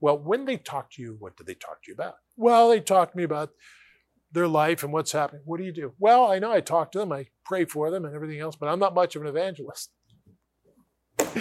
Well, 0.00 0.18
when 0.18 0.46
they 0.46 0.56
talk 0.56 0.90
to 0.92 1.02
you, 1.02 1.16
what 1.18 1.36
do 1.36 1.44
they 1.44 1.54
talk 1.54 1.82
to 1.82 1.90
you 1.90 1.94
about? 1.94 2.14
Well, 2.36 2.70
they 2.70 2.80
talk 2.80 3.12
to 3.12 3.16
me 3.16 3.24
about 3.24 3.50
their 4.32 4.48
life 4.48 4.82
and 4.82 4.90
what's 4.90 5.12
happening. 5.12 5.42
What 5.44 5.58
do 5.58 5.64
you 5.64 5.72
do? 5.72 5.92
Well, 5.98 6.26
I 6.26 6.38
know 6.38 6.50
I 6.50 6.60
talk 6.60 6.90
to 6.92 6.98
them, 6.98 7.12
I 7.12 7.26
pray 7.44 7.66
for 7.66 7.90
them 7.90 8.06
and 8.06 8.14
everything 8.14 8.40
else, 8.40 8.56
but 8.56 8.68
I'm 8.68 8.78
not 8.78 8.94
much 8.94 9.14
of 9.14 9.22
an 9.22 9.28
evangelist. 9.28 9.90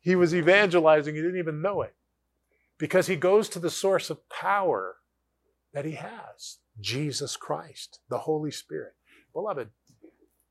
he 0.00 0.16
was 0.16 0.34
evangelizing, 0.34 1.14
he 1.14 1.20
didn't 1.20 1.38
even 1.38 1.62
know 1.62 1.82
it 1.82 1.94
because 2.78 3.06
he 3.06 3.16
goes 3.16 3.48
to 3.48 3.58
the 3.58 3.70
source 3.70 4.10
of 4.10 4.28
power 4.28 4.96
that 5.72 5.84
he 5.84 5.92
has 5.92 6.58
Jesus 6.80 7.36
Christ, 7.36 8.00
the 8.08 8.18
Holy 8.18 8.50
Spirit. 8.50 8.94
Beloved, 9.32 9.70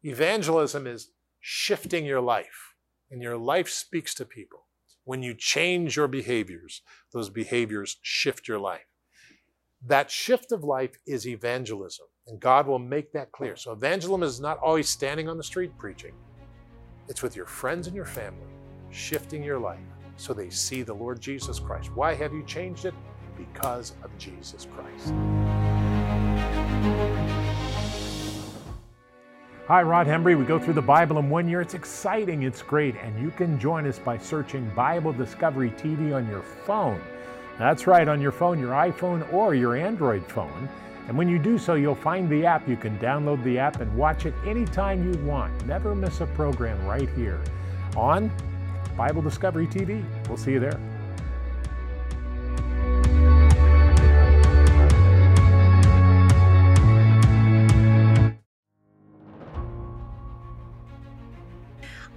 evangelism 0.04 0.88
is 0.88 1.12
shifting 1.40 2.06
your 2.06 2.22
life, 2.22 2.76
and 3.12 3.22
your 3.22 3.38
life 3.38 3.70
speaks 3.70 4.14
to 4.16 4.26
people. 4.26 4.66
When 5.04 5.22
you 5.22 5.36
change 5.36 5.96
your 5.96 6.08
behaviors, 6.08 6.82
those 7.14 7.30
behaviors 7.30 7.98
shift 8.02 8.48
your 8.48 8.58
life. 8.58 8.86
That 9.86 10.10
shift 10.10 10.52
of 10.52 10.64
life 10.64 10.98
is 11.06 11.28
evangelism, 11.28 12.08
and 12.26 12.40
God 12.40 12.66
will 12.66 12.80
make 12.80 13.12
that 13.14 13.32
clear. 13.32 13.56
So, 13.56 13.72
evangelism 13.72 14.24
is 14.24 14.42
not 14.42 14.58
always 14.58 14.90
standing 14.90 15.30
on 15.30 15.38
the 15.38 15.44
street 15.44 15.78
preaching, 15.78 16.14
it's 17.08 17.22
with 17.22 17.36
your 17.36 17.46
friends 17.46 17.86
and 17.86 17.96
your 17.96 18.06
family, 18.06 18.48
shifting 18.90 19.44
your 19.44 19.60
life 19.60 19.95
so 20.18 20.34
they 20.34 20.50
see 20.50 20.82
the 20.82 20.94
Lord 20.94 21.20
Jesus 21.20 21.60
Christ. 21.60 21.92
Why 21.94 22.14
have 22.14 22.34
you 22.34 22.44
changed 22.44 22.86
it? 22.86 22.94
Because 23.38 23.94
of 24.04 24.18
Jesus 24.18 24.68
Christ. 24.76 25.14
Hi, 29.68 29.82
Rod 29.82 30.06
Hembree. 30.06 30.38
We 30.38 30.46
go 30.46 30.60
through 30.60 30.76
the 30.76 30.82
Bible 30.82 31.18
in 31.18 31.28
one 31.30 31.50
year. 31.50 31.60
It's 31.60 31.74
exciting, 31.74 32.44
it's 32.44 32.62
great, 32.62 32.96
and 32.98 33.20
you 33.20 33.32
can 33.32 33.60
join 33.60 33.88
us 33.88 33.98
by 33.98 34.18
searching 34.18 34.70
Bible 34.76 35.12
Discovery 35.12 35.72
TV 35.72 36.16
on 36.16 36.30
your 36.30 36.44
phone. 36.44 37.02
That's 37.58 37.88
right, 37.88 38.08
on 38.08 38.22
your 38.22 38.32
phone, 38.32 38.60
your 38.60 38.74
iPhone 38.74 39.34
or 39.34 39.56
your 39.56 39.76
Android 39.76 40.24
phone. 40.28 40.70
And 41.08 41.18
when 41.18 41.28
you 41.28 41.40
do 41.40 41.58
so, 41.58 41.76
you'll 41.76 41.96
find 41.96 42.30
the 42.30 42.46
app. 42.46 42.68
You 42.68 42.76
can 42.76 42.98
download 43.00 43.44
the 43.44 43.58
app 43.58 43.80
and 43.82 43.96
watch 43.96 44.26
it 44.26 44.34
anytime 44.46 45.12
you 45.12 45.20
want. 45.26 45.66
Never 45.66 45.96
miss 45.96 46.22
a 46.22 46.28
program 46.28 46.84
right 46.86 47.10
here 47.16 47.42
on 47.96 48.32
Bible 48.98 49.22
Discovery 49.22 49.68
TV. 49.68 50.04
We'll 50.28 50.38
see 50.38 50.54
you 50.54 50.60
there. 50.60 50.80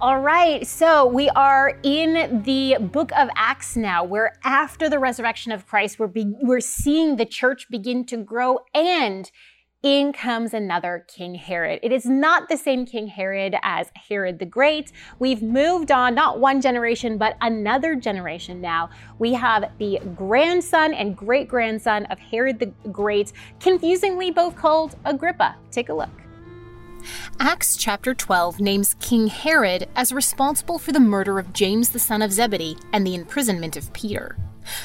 All 0.01 0.21
right, 0.21 0.65
so 0.65 1.05
we 1.05 1.27
are 1.31 1.77
in 1.83 2.43
the 2.43 2.77
book 2.79 3.11
of 3.17 3.27
Acts 3.35 3.75
now, 3.75 4.01
where 4.05 4.31
after 4.45 4.87
the 4.87 4.97
resurrection 4.97 5.51
of 5.51 5.67
Christ, 5.67 5.99
we're, 5.99 6.07
be- 6.07 6.37
we're 6.41 6.61
seeing 6.61 7.17
the 7.17 7.25
church 7.25 7.67
begin 7.69 8.05
to 8.05 8.15
grow 8.15 8.59
and 8.73 9.29
in 9.81 10.11
comes 10.11 10.53
another 10.53 11.05
King 11.07 11.35
Herod. 11.35 11.79
It 11.81 11.93
is 11.93 12.05
not 12.05 12.49
the 12.49 12.57
same 12.57 12.85
King 12.85 13.07
Herod 13.07 13.55
as 13.63 13.91
Herod 13.95 14.39
the 14.39 14.45
Great. 14.45 14.91
We've 15.19 15.41
moved 15.41 15.89
on, 15.89 16.13
not 16.13 16.39
one 16.39 16.59
generation, 16.59 17.17
but 17.17 17.37
another 17.39 17.95
generation 17.95 18.59
now. 18.59 18.89
We 19.19 19.33
have 19.33 19.71
the 19.77 19.99
grandson 20.15 20.93
and 20.93 21.15
great 21.15 21.47
grandson 21.47 22.05
of 22.07 22.19
Herod 22.19 22.59
the 22.59 22.73
Great, 22.91 23.31
confusingly 23.61 24.31
both 24.31 24.55
called 24.57 24.97
Agrippa. 25.05 25.55
Take 25.71 25.87
a 25.87 25.93
look. 25.93 26.09
Acts 27.39 27.77
chapter 27.77 28.13
12 28.13 28.59
names 28.59 28.95
King 28.99 29.27
Herod 29.27 29.87
as 29.95 30.11
responsible 30.11 30.77
for 30.77 30.91
the 30.91 30.99
murder 30.99 31.39
of 31.39 31.53
James 31.53 31.91
the 31.91 31.99
son 31.99 32.21
of 32.21 32.33
Zebedee 32.33 32.75
and 32.91 33.07
the 33.07 33.15
imprisonment 33.15 33.77
of 33.77 33.93
Peter. 33.93 34.35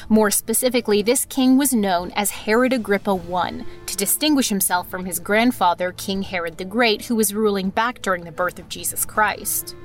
More 0.09 0.31
specifically, 0.31 1.01
this 1.01 1.25
king 1.25 1.57
was 1.57 1.73
known 1.73 2.11
as 2.11 2.31
Herod 2.31 2.73
Agrippa 2.73 3.19
I 3.33 3.63
to 3.85 3.97
distinguish 3.97 4.49
himself 4.49 4.89
from 4.89 5.05
his 5.05 5.19
grandfather, 5.19 5.91
King 5.91 6.21
Herod 6.21 6.57
the 6.57 6.65
Great, 6.65 7.05
who 7.05 7.15
was 7.15 7.33
ruling 7.33 7.69
back 7.69 8.01
during 8.01 8.23
the 8.23 8.31
birth 8.31 8.59
of 8.59 8.69
Jesus 8.69 9.05
Christ. 9.05 9.75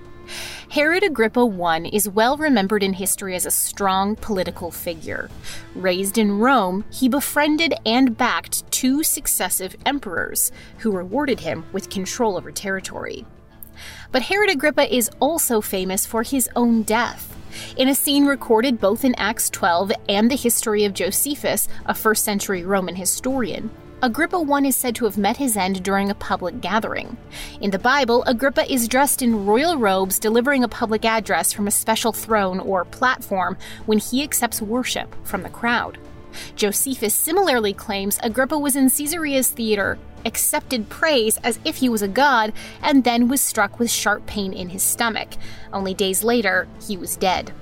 Herod 0.70 1.02
Agrippa 1.02 1.40
I 1.40 1.90
is 1.92 2.08
well 2.08 2.36
remembered 2.36 2.82
in 2.82 2.92
history 2.92 3.34
as 3.34 3.46
a 3.46 3.50
strong 3.50 4.14
political 4.16 4.70
figure. 4.70 5.28
Raised 5.74 6.18
in 6.18 6.38
Rome, 6.38 6.84
he 6.90 7.08
befriended 7.08 7.74
and 7.84 8.16
backed 8.16 8.70
two 8.70 9.02
successive 9.02 9.76
emperors, 9.84 10.52
who 10.78 10.92
rewarded 10.92 11.40
him 11.40 11.64
with 11.72 11.90
control 11.90 12.36
over 12.36 12.52
territory. 12.52 13.26
But 14.12 14.22
Herod 14.22 14.50
Agrippa 14.50 14.92
is 14.92 15.10
also 15.20 15.60
famous 15.60 16.04
for 16.04 16.22
his 16.22 16.48
own 16.56 16.82
death. 16.82 17.36
In 17.76 17.88
a 17.88 17.94
scene 17.94 18.26
recorded 18.26 18.80
both 18.80 19.04
in 19.04 19.14
Acts 19.16 19.50
12 19.50 19.92
and 20.08 20.30
the 20.30 20.36
history 20.36 20.84
of 20.84 20.94
Josephus, 20.94 21.68
a 21.86 21.94
first 21.94 22.24
century 22.24 22.64
Roman 22.64 22.96
historian, 22.96 23.70
Agrippa 24.02 24.38
I 24.38 24.60
is 24.60 24.76
said 24.76 24.94
to 24.96 25.04
have 25.04 25.18
met 25.18 25.36
his 25.36 25.58
end 25.58 25.82
during 25.82 26.10
a 26.10 26.14
public 26.14 26.62
gathering. 26.62 27.18
In 27.60 27.70
the 27.70 27.78
Bible, 27.78 28.24
Agrippa 28.26 28.72
is 28.72 28.88
dressed 28.88 29.20
in 29.20 29.44
royal 29.44 29.76
robes 29.76 30.18
delivering 30.18 30.64
a 30.64 30.68
public 30.68 31.04
address 31.04 31.52
from 31.52 31.66
a 31.66 31.70
special 31.70 32.10
throne 32.12 32.60
or 32.60 32.86
platform 32.86 33.58
when 33.84 33.98
he 33.98 34.22
accepts 34.22 34.62
worship 34.62 35.14
from 35.24 35.42
the 35.42 35.50
crowd. 35.50 35.98
Josephus 36.56 37.14
similarly 37.14 37.74
claims 37.74 38.18
Agrippa 38.22 38.58
was 38.58 38.74
in 38.74 38.88
Caesarea's 38.88 39.50
theater, 39.50 39.98
accepted 40.24 40.88
praise 40.88 41.38
as 41.38 41.58
if 41.64 41.76
he 41.76 41.88
was 41.88 42.02
a 42.02 42.08
god, 42.08 42.52
and 42.82 43.04
then 43.04 43.28
was 43.28 43.40
struck 43.40 43.78
with 43.78 43.90
sharp 43.90 44.26
pain 44.26 44.52
in 44.52 44.70
his 44.70 44.82
stomach. 44.82 45.30
Only 45.72 45.94
days 45.94 46.24
later, 46.24 46.68
he 46.86 46.96
was 46.96 47.16
dead. 47.16 47.52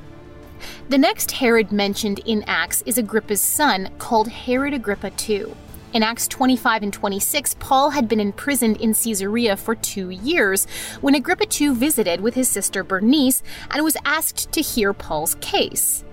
The 0.88 0.98
next 0.98 1.32
Herod 1.32 1.70
mentioned 1.70 2.20
in 2.20 2.42
Acts 2.46 2.82
is 2.82 2.98
Agrippa's 2.98 3.40
son, 3.40 3.90
called 3.98 4.28
Herod 4.28 4.74
Agrippa 4.74 5.12
II. 5.28 5.54
In 5.92 6.02
Acts 6.02 6.28
25 6.28 6.82
and 6.82 6.92
26, 6.92 7.56
Paul 7.60 7.90
had 7.90 8.08
been 8.08 8.20
imprisoned 8.20 8.78
in 8.78 8.92
Caesarea 8.92 9.56
for 9.56 9.74
two 9.74 10.10
years 10.10 10.66
when 11.00 11.14
Agrippa 11.14 11.46
II 11.60 11.74
visited 11.74 12.20
with 12.20 12.34
his 12.34 12.48
sister 12.48 12.84
Bernice 12.84 13.42
and 13.70 13.82
was 13.82 13.96
asked 14.04 14.52
to 14.52 14.60
hear 14.60 14.92
Paul's 14.92 15.36
case. 15.36 16.04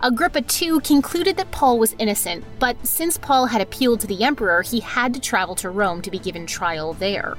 Agrippa 0.00 0.42
II 0.60 0.80
concluded 0.80 1.36
that 1.36 1.50
Paul 1.50 1.78
was 1.78 1.94
innocent, 1.98 2.44
but 2.58 2.86
since 2.86 3.18
Paul 3.18 3.46
had 3.46 3.60
appealed 3.60 4.00
to 4.00 4.06
the 4.06 4.24
emperor, 4.24 4.62
he 4.62 4.80
had 4.80 5.14
to 5.14 5.20
travel 5.20 5.54
to 5.56 5.70
Rome 5.70 6.02
to 6.02 6.10
be 6.10 6.18
given 6.18 6.46
trial 6.46 6.94
there. 6.94 7.36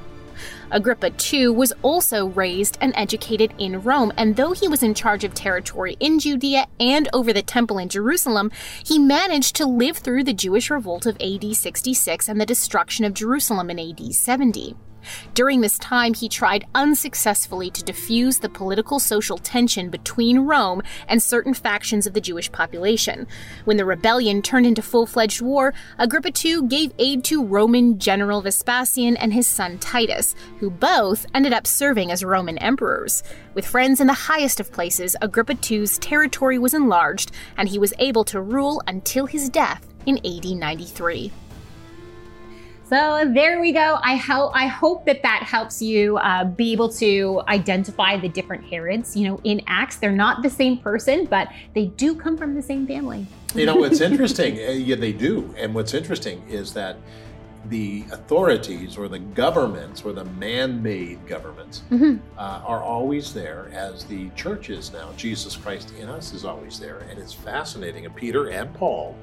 Agrippa 0.71 1.11
II 1.31 1.49
was 1.49 1.73
also 1.81 2.25
raised 2.25 2.77
and 2.81 2.93
educated 2.95 3.53
in 3.57 3.81
Rome, 3.81 4.11
and 4.17 4.35
though 4.35 4.53
he 4.53 4.67
was 4.67 4.83
in 4.83 4.93
charge 4.93 5.23
of 5.23 5.33
territory 5.33 5.95
in 5.99 6.19
Judea 6.19 6.67
and 6.79 7.07
over 7.13 7.31
the 7.31 7.41
temple 7.41 7.77
in 7.77 7.89
Jerusalem, 7.89 8.51
he 8.83 8.97
managed 8.97 9.55
to 9.57 9.65
live 9.65 9.97
through 9.97 10.23
the 10.23 10.33
Jewish 10.33 10.69
revolt 10.69 11.05
of 11.05 11.17
AD 11.21 11.55
66 11.55 12.27
and 12.27 12.41
the 12.41 12.45
destruction 12.45 13.05
of 13.05 13.13
Jerusalem 13.13 13.69
in 13.69 13.79
AD 13.79 14.13
70. 14.13 14.75
During 15.33 15.61
this 15.61 15.77
time, 15.79 16.13
he 16.13 16.29
tried 16.29 16.65
unsuccessfully 16.75 17.69
to 17.71 17.83
diffuse 17.83 18.39
the 18.39 18.49
political 18.49 18.99
social 18.99 19.37
tension 19.37 19.89
between 19.89 20.39
Rome 20.39 20.81
and 21.07 21.21
certain 21.21 21.53
factions 21.53 22.07
of 22.07 22.13
the 22.13 22.21
Jewish 22.21 22.51
population. 22.51 23.27
When 23.65 23.77
the 23.77 23.85
rebellion 23.85 24.41
turned 24.41 24.65
into 24.65 24.81
full 24.81 25.05
fledged 25.05 25.41
war, 25.41 25.73
Agrippa 25.97 26.31
II 26.43 26.63
gave 26.67 26.93
aid 26.99 27.23
to 27.25 27.43
Roman 27.43 27.99
General 27.99 28.41
Vespasian 28.41 29.17
and 29.17 29.33
his 29.33 29.47
son 29.47 29.77
Titus, 29.79 30.35
who 30.59 30.69
both 30.69 31.25
ended 31.33 31.53
up 31.53 31.67
serving 31.67 32.11
as 32.11 32.23
Roman 32.23 32.57
emperors. 32.57 33.23
With 33.53 33.65
friends 33.65 34.01
in 34.01 34.07
the 34.07 34.13
highest 34.13 34.59
of 34.59 34.71
places, 34.71 35.15
Agrippa 35.21 35.57
II's 35.69 35.97
territory 35.97 36.57
was 36.57 36.73
enlarged, 36.73 37.31
and 37.57 37.69
he 37.69 37.79
was 37.79 37.93
able 37.99 38.23
to 38.25 38.41
rule 38.41 38.81
until 38.87 39.25
his 39.25 39.49
death 39.49 39.87
in 40.05 40.17
AD 40.25 40.45
93. 40.45 41.31
So 42.93 43.27
there 43.27 43.59
we 43.59 43.71
go. 43.71 43.97
I 44.03 44.17
hope 44.17 44.51
I 44.53 44.67
hope 44.67 45.07
that 45.07 45.23
that 45.23 45.41
helps 45.41 45.81
you 45.81 46.17
uh, 46.17 46.43
be 46.43 46.73
able 46.73 46.89
to 46.89 47.41
identify 47.47 48.17
the 48.17 48.29
different 48.29 48.65
Herods. 48.65 49.17
You 49.17 49.29
know, 49.29 49.41
in 49.43 49.63
Acts, 49.65 49.95
they're 49.95 50.11
not 50.11 50.43
the 50.43 50.49
same 50.51 50.77
person, 50.77 51.25
but 51.25 51.47
they 51.73 51.87
do 51.87 52.13
come 52.13 52.37
from 52.37 52.53
the 52.53 52.61
same 52.61 52.85
family. 52.85 53.25
You 53.55 53.65
know 53.65 53.77
what's 53.77 53.99
interesting? 54.09 54.59
Uh, 54.59 54.73
yeah, 54.73 54.95
they 54.95 55.11
do. 55.11 55.51
And 55.57 55.73
what's 55.73 55.95
interesting 55.95 56.47
is 56.47 56.71
that 56.73 56.97
the 57.65 58.05
authorities 58.11 58.95
or 58.95 59.07
the 59.07 59.17
governments 59.17 60.03
or 60.03 60.13
the 60.13 60.25
man-made 60.25 61.25
governments 61.25 61.81
mm-hmm. 61.89 62.17
uh, 62.37 62.61
are 62.63 62.83
always 62.83 63.33
there 63.33 63.71
as 63.73 64.03
the 64.03 64.29
church 64.31 64.69
is 64.69 64.91
now 64.91 65.09
jesus 65.15 65.55
christ 65.55 65.93
in 65.97 66.09
us 66.09 66.33
is 66.33 66.43
always 66.43 66.77
there 66.77 66.97
and 67.09 67.17
it's 67.17 67.31
fascinating 67.31 68.05
and 68.05 68.13
peter 68.17 68.49
and 68.49 68.73
paul 68.73 69.15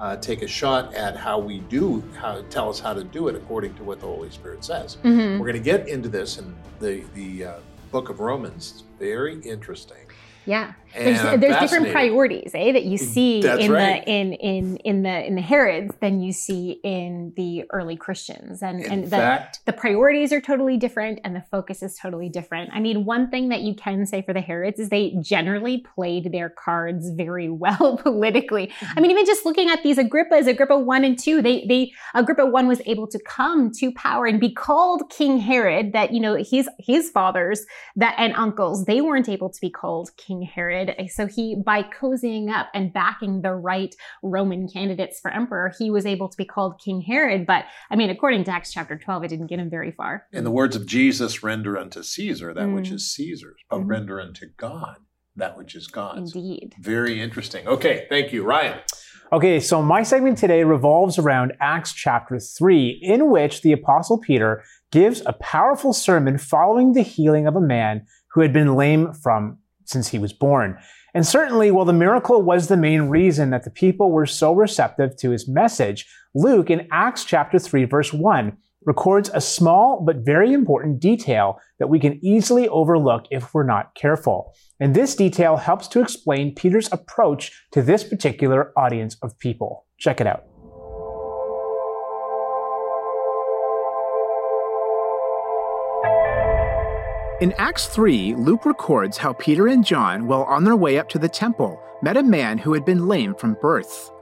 uh, 0.00 0.16
take 0.16 0.42
a 0.42 0.48
shot 0.48 0.94
at 0.94 1.16
how 1.16 1.38
we 1.38 1.60
do 1.60 2.02
how 2.16 2.42
tell 2.50 2.70
us 2.70 2.80
how 2.80 2.94
to 2.94 3.04
do 3.04 3.28
it 3.28 3.36
according 3.36 3.74
to 3.74 3.84
what 3.84 4.00
the 4.00 4.06
holy 4.06 4.30
spirit 4.30 4.64
says. 4.64 4.96
Mm-hmm. 5.04 5.38
we're 5.38 5.46
going 5.46 5.52
to 5.52 5.60
get 5.60 5.88
into 5.88 6.08
this 6.08 6.38
in 6.38 6.56
the 6.80 7.04
the 7.14 7.44
uh, 7.44 7.54
book 7.92 8.08
of 8.08 8.20
romans. 8.20 8.72
It's 8.72 8.84
very 8.98 9.40
interesting. 9.40 9.98
Yeah, 10.46 10.72
there's, 10.94 11.40
there's 11.40 11.60
different 11.60 11.92
priorities, 11.92 12.52
eh, 12.54 12.72
that 12.72 12.84
you 12.84 12.98
see 12.98 13.42
That's 13.42 13.62
in 13.62 13.70
right. 13.70 14.04
the 14.04 14.10
in 14.10 14.32
in 14.32 14.76
in 14.78 15.02
the 15.02 15.26
in 15.26 15.34
the 15.36 15.42
Herods 15.42 15.94
than 16.00 16.20
you 16.20 16.32
see 16.32 16.80
in 16.82 17.32
the 17.36 17.64
early 17.70 17.96
Christians, 17.96 18.62
and 18.62 18.80
in 18.84 18.92
and 18.92 19.10
fact, 19.10 19.60
the 19.66 19.72
the 19.72 19.78
priorities 19.78 20.32
are 20.32 20.40
totally 20.40 20.76
different, 20.76 21.20
and 21.22 21.36
the 21.36 21.44
focus 21.50 21.82
is 21.82 21.96
totally 21.96 22.28
different. 22.28 22.70
I 22.72 22.80
mean, 22.80 23.04
one 23.04 23.30
thing 23.30 23.50
that 23.50 23.60
you 23.60 23.74
can 23.74 24.06
say 24.06 24.22
for 24.22 24.32
the 24.32 24.40
Herods 24.40 24.80
is 24.80 24.88
they 24.88 25.14
generally 25.20 25.84
played 25.94 26.32
their 26.32 26.50
cards 26.50 27.10
very 27.10 27.48
well 27.64 27.98
politically. 28.02 28.68
Mm-hmm. 28.68 28.98
I 28.98 29.00
mean, 29.00 29.10
even 29.12 29.26
just 29.26 29.44
looking 29.44 29.68
at 29.70 29.82
these 29.82 29.98
Agrippas, 29.98 30.48
Agrippa 30.48 30.78
one 30.78 31.04
and 31.04 31.18
two, 31.18 31.42
they 31.42 31.64
they 31.66 31.92
Agrippa 32.14 32.46
one 32.46 32.66
was 32.66 32.80
able 32.86 33.06
to 33.08 33.18
come 33.20 33.70
to 33.72 33.92
power 33.92 34.26
and 34.26 34.40
be 34.40 34.52
called 34.52 35.10
King 35.10 35.38
Herod. 35.38 35.92
That 35.92 36.12
you 36.12 36.20
know 36.20 36.34
his 36.34 36.68
his 36.78 37.10
fathers 37.10 37.64
that 37.96 38.14
and 38.18 38.34
uncles 38.34 38.86
they 38.86 39.00
weren't 39.00 39.28
able 39.28 39.50
to 39.50 39.60
be 39.60 39.70
called 39.70 40.10
King 40.16 40.40
King 40.40 40.48
Herod. 40.88 41.10
So 41.10 41.26
he, 41.26 41.56
by 41.64 41.82
cozying 41.82 42.50
up 42.50 42.68
and 42.74 42.92
backing 42.92 43.42
the 43.42 43.52
right 43.52 43.94
Roman 44.22 44.68
candidates 44.68 45.20
for 45.20 45.30
emperor, 45.30 45.72
he 45.78 45.90
was 45.90 46.06
able 46.06 46.28
to 46.28 46.36
be 46.36 46.44
called 46.44 46.80
King 46.82 47.00
Herod. 47.00 47.46
But 47.46 47.64
I 47.90 47.96
mean, 47.96 48.10
according 48.10 48.44
to 48.44 48.50
Acts 48.50 48.72
chapter 48.72 48.98
12, 48.98 49.24
it 49.24 49.28
didn't 49.28 49.46
get 49.46 49.58
him 49.58 49.70
very 49.70 49.92
far. 49.92 50.26
In 50.32 50.44
the 50.44 50.50
words 50.50 50.76
of 50.76 50.86
Jesus, 50.86 51.42
render 51.42 51.76
unto 51.78 52.02
Caesar 52.02 52.54
that 52.54 52.66
mm. 52.66 52.74
which 52.74 52.90
is 52.90 53.10
Caesar's, 53.12 53.60
but 53.68 53.80
mm-hmm. 53.80 53.88
render 53.88 54.20
unto 54.20 54.46
God 54.56 54.96
that 55.36 55.56
which 55.56 55.74
is 55.74 55.86
God's. 55.86 56.34
Indeed. 56.34 56.74
Very 56.80 57.20
interesting. 57.20 57.66
Okay, 57.66 58.06
thank 58.08 58.32
you. 58.32 58.44
Ryan. 58.44 58.80
Okay, 59.32 59.60
so 59.60 59.80
my 59.80 60.02
segment 60.02 60.38
today 60.38 60.64
revolves 60.64 61.16
around 61.16 61.52
Acts 61.60 61.92
chapter 61.92 62.40
3, 62.40 62.98
in 63.00 63.30
which 63.30 63.62
the 63.62 63.72
Apostle 63.72 64.18
Peter 64.18 64.64
gives 64.90 65.22
a 65.24 65.32
powerful 65.34 65.92
sermon 65.92 66.36
following 66.36 66.92
the 66.92 67.02
healing 67.02 67.46
of 67.46 67.54
a 67.54 67.60
man 67.60 68.04
who 68.32 68.40
had 68.40 68.52
been 68.52 68.74
lame 68.74 69.12
from 69.12 69.58
since 69.90 70.08
he 70.08 70.18
was 70.18 70.32
born. 70.32 70.78
And 71.14 71.26
certainly, 71.26 71.70
while 71.70 71.84
the 71.84 71.92
miracle 71.92 72.40
was 72.42 72.68
the 72.68 72.76
main 72.76 73.02
reason 73.02 73.50
that 73.50 73.64
the 73.64 73.70
people 73.70 74.12
were 74.12 74.26
so 74.26 74.52
receptive 74.52 75.16
to 75.16 75.30
his 75.30 75.48
message, 75.48 76.06
Luke 76.34 76.70
in 76.70 76.86
Acts 76.92 77.24
chapter 77.24 77.58
3 77.58 77.84
verse 77.84 78.12
1 78.12 78.56
records 78.86 79.30
a 79.34 79.40
small 79.40 80.02
but 80.04 80.24
very 80.24 80.52
important 80.52 81.00
detail 81.00 81.58
that 81.78 81.88
we 81.88 81.98
can 81.98 82.24
easily 82.24 82.68
overlook 82.68 83.26
if 83.30 83.52
we're 83.52 83.64
not 83.64 83.94
careful. 83.94 84.54
And 84.78 84.94
this 84.94 85.14
detail 85.14 85.56
helps 85.56 85.86
to 85.88 86.00
explain 86.00 86.54
Peter's 86.54 86.90
approach 86.92 87.52
to 87.72 87.82
this 87.82 88.04
particular 88.04 88.72
audience 88.78 89.16
of 89.22 89.38
people. 89.38 89.86
Check 89.98 90.20
it 90.20 90.26
out. 90.26 90.49
In 97.40 97.54
Acts 97.56 97.86
3, 97.86 98.34
Luke 98.34 98.66
records 98.66 99.16
how 99.16 99.32
Peter 99.32 99.68
and 99.68 99.82
John, 99.82 100.26
while 100.26 100.42
on 100.42 100.62
their 100.62 100.76
way 100.76 100.98
up 100.98 101.08
to 101.08 101.18
the 101.18 101.26
temple, 101.26 101.80
met 102.02 102.18
a 102.18 102.22
man 102.22 102.58
who 102.58 102.74
had 102.74 102.84
been 102.84 103.08
lame 103.08 103.34
from 103.34 103.56
birth. 103.62 104.12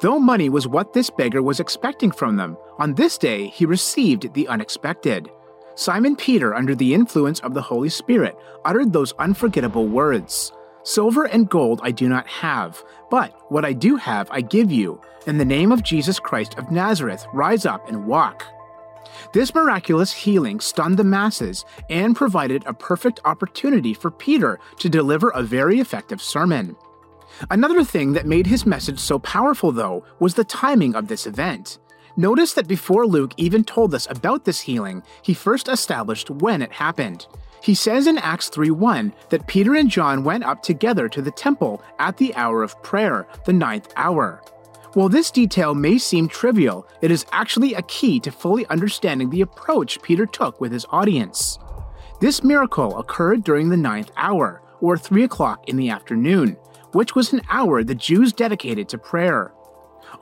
Though 0.00 0.20
money 0.20 0.48
was 0.48 0.68
what 0.68 0.92
this 0.92 1.10
beggar 1.10 1.42
was 1.42 1.58
expecting 1.58 2.12
from 2.12 2.36
them, 2.36 2.56
on 2.78 2.94
this 2.94 3.18
day 3.18 3.48
he 3.48 3.66
received 3.66 4.32
the 4.32 4.46
unexpected. 4.46 5.28
Simon 5.74 6.14
Peter, 6.14 6.54
under 6.54 6.76
the 6.76 6.94
influence 6.94 7.40
of 7.40 7.52
the 7.52 7.62
Holy 7.62 7.88
Spirit, 7.88 8.36
uttered 8.64 8.92
those 8.92 9.12
unforgettable 9.14 9.88
words 9.88 10.52
Silver 10.84 11.24
and 11.24 11.50
gold 11.50 11.80
I 11.82 11.90
do 11.90 12.08
not 12.08 12.28
have, 12.28 12.84
but 13.10 13.34
what 13.50 13.64
I 13.64 13.72
do 13.72 13.96
have 13.96 14.30
I 14.30 14.40
give 14.40 14.70
you. 14.70 15.00
In 15.26 15.36
the 15.36 15.44
name 15.44 15.72
of 15.72 15.82
Jesus 15.82 16.20
Christ 16.20 16.56
of 16.56 16.70
Nazareth, 16.70 17.26
rise 17.34 17.66
up 17.66 17.88
and 17.88 18.06
walk. 18.06 18.44
This 19.32 19.54
miraculous 19.54 20.12
healing 20.12 20.60
stunned 20.60 20.96
the 20.96 21.04
masses 21.04 21.64
and 21.90 22.16
provided 22.16 22.64
a 22.66 22.74
perfect 22.74 23.20
opportunity 23.24 23.94
for 23.94 24.10
Peter 24.10 24.58
to 24.78 24.88
deliver 24.88 25.30
a 25.30 25.42
very 25.42 25.80
effective 25.80 26.22
sermon. 26.22 26.76
Another 27.50 27.84
thing 27.84 28.14
that 28.14 28.26
made 28.26 28.46
his 28.46 28.66
message 28.66 28.98
so 28.98 29.18
powerful, 29.18 29.70
though, 29.70 30.04
was 30.18 30.34
the 30.34 30.44
timing 30.44 30.94
of 30.94 31.08
this 31.08 31.26
event. 31.26 31.78
Notice 32.16 32.54
that 32.54 32.66
before 32.66 33.06
Luke 33.06 33.32
even 33.36 33.62
told 33.62 33.94
us 33.94 34.08
about 34.10 34.44
this 34.44 34.60
healing, 34.62 35.02
he 35.22 35.34
first 35.34 35.68
established 35.68 36.30
when 36.30 36.62
it 36.62 36.72
happened. 36.72 37.26
He 37.62 37.74
says 37.74 38.06
in 38.06 38.18
Acts 38.18 38.48
3:1 38.48 39.12
that 39.30 39.46
Peter 39.46 39.74
and 39.74 39.88
John 39.88 40.24
went 40.24 40.44
up 40.44 40.62
together 40.62 41.08
to 41.08 41.22
the 41.22 41.30
temple 41.30 41.82
at 41.98 42.16
the 42.16 42.34
hour 42.34 42.62
of 42.62 42.80
prayer, 42.82 43.26
the 43.46 43.52
ninth 43.52 43.92
hour. 43.96 44.42
While 44.94 45.10
this 45.10 45.30
detail 45.30 45.74
may 45.74 45.98
seem 45.98 46.28
trivial, 46.28 46.86
it 47.02 47.10
is 47.10 47.26
actually 47.30 47.74
a 47.74 47.82
key 47.82 48.18
to 48.20 48.30
fully 48.30 48.66
understanding 48.66 49.28
the 49.28 49.42
approach 49.42 50.00
Peter 50.00 50.24
took 50.24 50.60
with 50.60 50.72
his 50.72 50.86
audience. 50.90 51.58
This 52.20 52.42
miracle 52.42 52.98
occurred 52.98 53.44
during 53.44 53.68
the 53.68 53.76
ninth 53.76 54.10
hour, 54.16 54.62
or 54.80 54.96
3 54.96 55.24
o'clock 55.24 55.68
in 55.68 55.76
the 55.76 55.90
afternoon, 55.90 56.56
which 56.92 57.14
was 57.14 57.32
an 57.32 57.42
hour 57.50 57.84
the 57.84 57.94
Jews 57.94 58.32
dedicated 58.32 58.88
to 58.88 58.98
prayer. 58.98 59.52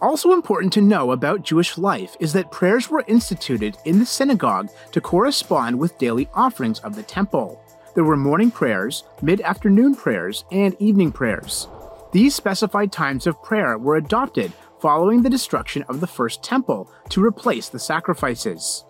Also 0.02 0.32
important 0.32 0.72
to 0.72 0.80
know 0.80 1.12
about 1.12 1.44
Jewish 1.44 1.78
life 1.78 2.16
is 2.18 2.32
that 2.32 2.50
prayers 2.50 2.90
were 2.90 3.04
instituted 3.06 3.76
in 3.84 4.00
the 4.00 4.06
synagogue 4.06 4.68
to 4.90 5.00
correspond 5.00 5.78
with 5.78 5.96
daily 5.98 6.28
offerings 6.34 6.80
of 6.80 6.96
the 6.96 7.04
temple. 7.04 7.62
There 7.94 8.04
were 8.04 8.16
morning 8.16 8.50
prayers, 8.50 9.04
mid 9.22 9.40
afternoon 9.42 9.94
prayers, 9.94 10.44
and 10.50 10.74
evening 10.80 11.12
prayers. 11.12 11.68
These 12.16 12.34
specified 12.34 12.92
times 12.92 13.26
of 13.26 13.42
prayer 13.42 13.76
were 13.76 13.96
adopted 13.96 14.50
following 14.80 15.20
the 15.20 15.28
destruction 15.28 15.82
of 15.82 16.00
the 16.00 16.06
first 16.06 16.42
temple 16.42 16.90
to 17.10 17.22
replace 17.22 17.68
the 17.68 17.78
sacrifices. 17.78 18.86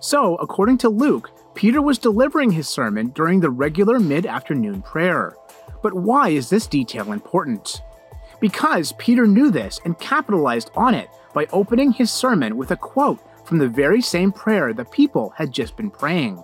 So, 0.00 0.36
according 0.36 0.78
to 0.78 0.88
Luke, 0.88 1.32
Peter 1.54 1.82
was 1.82 1.98
delivering 1.98 2.50
his 2.50 2.70
sermon 2.70 3.08
during 3.08 3.40
the 3.40 3.50
regular 3.50 4.00
mid 4.00 4.24
afternoon 4.24 4.80
prayer. 4.80 5.36
But 5.82 5.92
why 5.92 6.30
is 6.30 6.48
this 6.48 6.66
detail 6.66 7.12
important? 7.12 7.82
Because 8.40 8.94
Peter 8.96 9.26
knew 9.26 9.50
this 9.50 9.78
and 9.84 9.98
capitalized 9.98 10.70
on 10.74 10.94
it 10.94 11.10
by 11.34 11.48
opening 11.52 11.92
his 11.92 12.10
sermon 12.10 12.56
with 12.56 12.70
a 12.70 12.76
quote 12.78 13.20
from 13.46 13.58
the 13.58 13.68
very 13.68 14.00
same 14.00 14.32
prayer 14.32 14.72
the 14.72 14.86
people 14.86 15.34
had 15.36 15.52
just 15.52 15.76
been 15.76 15.90
praying. 15.90 16.42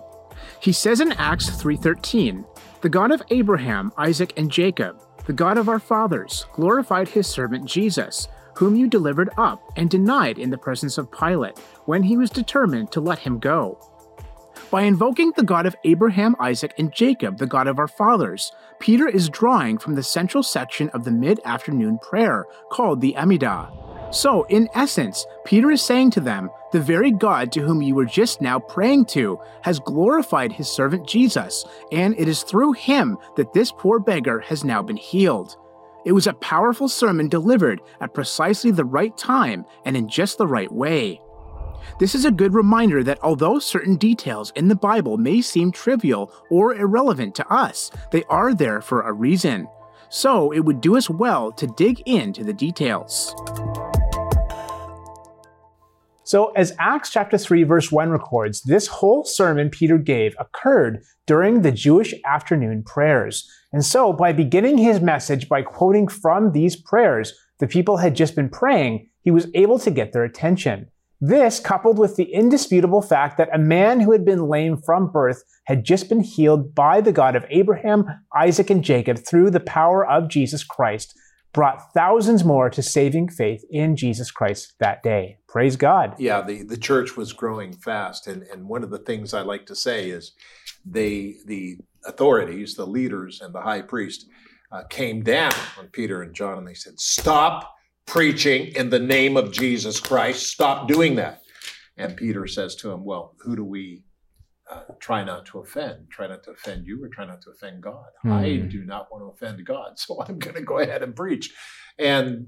He 0.59 0.73
says 0.73 1.01
in 1.01 1.11
Acts 1.13 1.49
3:13, 1.59 2.45
"The 2.81 2.89
God 2.89 3.09
of 3.09 3.23
Abraham, 3.31 3.91
Isaac, 3.97 4.31
and 4.37 4.51
Jacob, 4.51 5.01
the 5.29 5.33
God 5.33 5.59
of 5.59 5.69
our 5.69 5.77
fathers, 5.77 6.47
glorified 6.53 7.07
his 7.07 7.27
servant 7.27 7.63
Jesus, 7.63 8.27
whom 8.55 8.75
you 8.75 8.87
delivered 8.87 9.29
up 9.37 9.61
and 9.75 9.87
denied 9.87 10.39
in 10.39 10.49
the 10.49 10.57
presence 10.57 10.97
of 10.97 11.11
Pilate, 11.11 11.59
when 11.85 12.01
he 12.01 12.17
was 12.17 12.31
determined 12.31 12.91
to 12.91 12.99
let 12.99 13.19
him 13.19 13.37
go. 13.37 13.77
By 14.71 14.81
invoking 14.81 15.31
the 15.35 15.43
God 15.43 15.67
of 15.67 15.75
Abraham, 15.83 16.35
Isaac, 16.39 16.73
and 16.79 16.91
Jacob, 16.91 17.37
the 17.37 17.45
God 17.45 17.67
of 17.67 17.77
our 17.77 17.87
fathers, 17.87 18.51
Peter 18.79 19.07
is 19.07 19.29
drawing 19.29 19.77
from 19.77 19.93
the 19.93 20.01
central 20.01 20.41
section 20.41 20.89
of 20.95 21.03
the 21.03 21.11
mid 21.11 21.39
afternoon 21.45 21.99
prayer 21.99 22.47
called 22.71 22.99
the 22.99 23.13
Amidah. 23.13 23.88
So, 24.11 24.43
in 24.45 24.69
essence, 24.73 25.27
Peter 25.45 25.69
is 25.69 25.83
saying 25.83 26.11
to 26.11 26.19
them, 26.19 26.49
The 26.71 26.79
very 26.79 27.11
God 27.11 27.51
to 27.51 27.61
whom 27.61 27.81
you 27.81 27.93
were 27.93 28.05
just 28.05 28.41
now 28.41 28.57
praying 28.57 29.05
to 29.07 29.39
has 29.61 29.79
glorified 29.79 30.51
his 30.51 30.67
servant 30.67 31.07
Jesus, 31.07 31.63
and 31.91 32.15
it 32.17 32.27
is 32.27 32.41
through 32.41 32.73
him 32.73 33.17
that 33.35 33.53
this 33.53 33.71
poor 33.71 33.99
beggar 33.99 34.39
has 34.39 34.63
now 34.63 34.81
been 34.81 34.97
healed. 34.97 35.57
It 36.05 36.13
was 36.13 36.25
a 36.25 36.33
powerful 36.33 36.89
sermon 36.89 37.29
delivered 37.29 37.81
at 38.01 38.13
precisely 38.15 38.71
the 38.71 38.85
right 38.85 39.15
time 39.15 39.65
and 39.85 39.95
in 39.95 40.07
just 40.07 40.37
the 40.37 40.47
right 40.47 40.71
way. 40.71 41.21
This 41.99 42.15
is 42.15 42.25
a 42.25 42.31
good 42.31 42.53
reminder 42.53 43.03
that 43.03 43.19
although 43.21 43.59
certain 43.59 43.95
details 43.95 44.51
in 44.55 44.69
the 44.69 44.75
Bible 44.75 45.17
may 45.17 45.41
seem 45.41 45.71
trivial 45.71 46.33
or 46.49 46.73
irrelevant 46.73 47.35
to 47.35 47.53
us, 47.53 47.91
they 48.11 48.23
are 48.23 48.53
there 48.55 48.81
for 48.81 49.01
a 49.01 49.13
reason. 49.13 49.67
So 50.09 50.51
it 50.51 50.61
would 50.61 50.81
do 50.81 50.97
us 50.97 51.09
well 51.09 51.51
to 51.53 51.67
dig 51.67 52.01
into 52.07 52.43
the 52.43 52.53
details. 52.53 53.35
So, 56.29 56.51
as 56.51 56.75
Acts 56.77 57.09
chapter 57.09 57.39
3, 57.39 57.63
verse 57.63 57.91
1 57.91 58.11
records, 58.11 58.61
this 58.61 58.85
whole 58.85 59.23
sermon 59.23 59.71
Peter 59.71 59.97
gave 59.97 60.35
occurred 60.37 61.01
during 61.25 61.63
the 61.63 61.71
Jewish 61.71 62.13
afternoon 62.23 62.83
prayers. 62.83 63.49
And 63.73 63.83
so, 63.83 64.13
by 64.13 64.31
beginning 64.31 64.77
his 64.77 65.01
message 65.01 65.49
by 65.49 65.63
quoting 65.63 66.07
from 66.07 66.51
these 66.51 66.75
prayers 66.75 67.33
the 67.57 67.65
people 67.65 67.97
had 67.97 68.15
just 68.15 68.35
been 68.35 68.47
praying, 68.47 69.09
he 69.23 69.31
was 69.31 69.47
able 69.55 69.79
to 69.79 69.89
get 69.89 70.13
their 70.13 70.23
attention. 70.23 70.91
This, 71.19 71.59
coupled 71.59 71.97
with 71.97 72.15
the 72.15 72.31
indisputable 72.31 73.01
fact 73.01 73.39
that 73.39 73.49
a 73.51 73.57
man 73.57 73.99
who 73.99 74.11
had 74.11 74.23
been 74.23 74.47
lame 74.47 74.77
from 74.77 75.11
birth 75.11 75.43
had 75.63 75.83
just 75.83 76.09
been 76.09 76.21
healed 76.21 76.75
by 76.75 77.01
the 77.01 77.11
God 77.11 77.35
of 77.35 77.45
Abraham, 77.49 78.05
Isaac, 78.35 78.69
and 78.69 78.83
Jacob 78.83 79.17
through 79.17 79.49
the 79.49 79.59
power 79.59 80.07
of 80.07 80.29
Jesus 80.29 80.63
Christ, 80.63 81.17
brought 81.53 81.93
thousands 81.93 82.43
more 82.43 82.69
to 82.69 82.81
saving 82.81 83.29
faith 83.29 83.63
in 83.69 83.95
Jesus 83.95 84.31
Christ 84.31 84.73
that 84.79 85.01
day. 85.01 85.39
Praise 85.47 85.75
God. 85.75 86.15
Yeah, 86.19 86.41
the, 86.41 86.63
the 86.63 86.77
church 86.77 87.17
was 87.17 87.33
growing 87.33 87.73
fast. 87.73 88.27
And, 88.27 88.43
and 88.43 88.67
one 88.67 88.83
of 88.83 88.89
the 88.89 88.99
things 88.99 89.33
I 89.33 89.41
like 89.41 89.65
to 89.67 89.75
say 89.75 90.09
is 90.09 90.33
they, 90.85 91.35
the 91.45 91.77
authorities, 92.05 92.75
the 92.75 92.85
leaders, 92.85 93.41
and 93.41 93.53
the 93.53 93.61
high 93.61 93.81
priest 93.81 94.27
uh, 94.71 94.83
came 94.89 95.23
down 95.23 95.53
on 95.77 95.87
Peter 95.87 96.21
and 96.21 96.33
John 96.33 96.59
and 96.59 96.67
they 96.67 96.75
said, 96.75 96.99
Stop 96.99 97.73
preaching 98.05 98.67
in 98.75 98.89
the 98.89 98.99
name 98.99 99.35
of 99.35 99.51
Jesus 99.51 99.99
Christ. 99.99 100.47
Stop 100.47 100.87
doing 100.87 101.15
that. 101.15 101.41
And 101.97 102.15
Peter 102.15 102.47
says 102.47 102.75
to 102.77 102.91
him, 102.91 103.03
Well, 103.03 103.35
who 103.39 103.55
do 103.55 103.65
we 103.65 104.03
uh, 104.69 104.81
try 104.99 105.23
not 105.23 105.45
to 105.47 105.59
offend? 105.59 106.09
Try 106.09 106.27
not 106.27 106.43
to 106.43 106.51
offend 106.51 106.85
you 106.85 107.03
or 107.03 107.07
try 107.09 107.25
not 107.25 107.41
to 107.43 107.49
offend 107.51 107.81
God? 107.81 108.05
Hmm. 108.21 108.31
I 108.33 108.55
do 108.57 108.83
not 108.85 109.07
want 109.11 109.23
to 109.23 109.29
offend 109.45 109.65
God, 109.65 109.91
so 109.99 110.21
I'm 110.21 110.39
going 110.39 110.55
to 110.55 110.61
go 110.61 110.79
ahead 110.79 111.03
and 111.03 111.15
preach. 111.15 111.53
And, 111.97 112.47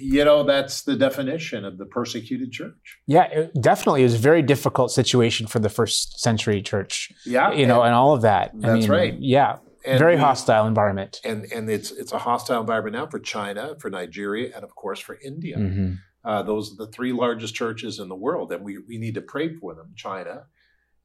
you 0.00 0.24
know, 0.24 0.42
that's 0.42 0.82
the 0.82 0.96
definition 0.96 1.64
of 1.64 1.78
the 1.78 1.86
persecuted 1.86 2.52
church. 2.52 2.98
Yeah, 3.06 3.24
it 3.24 3.52
definitely 3.60 4.02
is 4.04 4.14
a 4.14 4.18
very 4.18 4.42
difficult 4.42 4.90
situation 4.90 5.46
for 5.46 5.58
the 5.58 5.68
first 5.68 6.20
century 6.20 6.62
church, 6.62 7.10
Yeah. 7.24 7.52
you 7.52 7.66
know, 7.66 7.82
and 7.82 7.94
all 7.94 8.14
of 8.14 8.22
that. 8.22 8.52
I 8.54 8.58
That's 8.68 8.80
mean, 8.82 8.90
right. 8.90 9.14
Yeah, 9.18 9.56
and 9.84 9.98
very 9.98 10.14
we- 10.16 10.20
hostile 10.22 10.66
environment. 10.66 11.20
And, 11.24 11.44
and 11.52 11.68
it's, 11.70 11.90
it's 11.90 12.12
a 12.12 12.18
hostile 12.18 12.60
environment 12.60 12.94
now 12.94 13.06
for 13.06 13.18
China, 13.18 13.74
for 13.80 13.90
Nigeria, 13.90 14.52
and 14.54 14.64
of 14.64 14.74
course 14.74 15.00
for 15.00 15.18
India. 15.24 15.56
Mhm. 15.58 15.98
Uh, 16.24 16.42
those 16.42 16.72
are 16.72 16.86
the 16.86 16.90
three 16.90 17.12
largest 17.12 17.54
churches 17.54 18.00
in 18.00 18.08
the 18.08 18.16
world, 18.16 18.52
and 18.52 18.64
we, 18.64 18.78
we 18.88 18.98
need 18.98 19.14
to 19.14 19.20
pray 19.22 19.54
for 19.54 19.74
them. 19.76 19.92
China, 19.94 20.42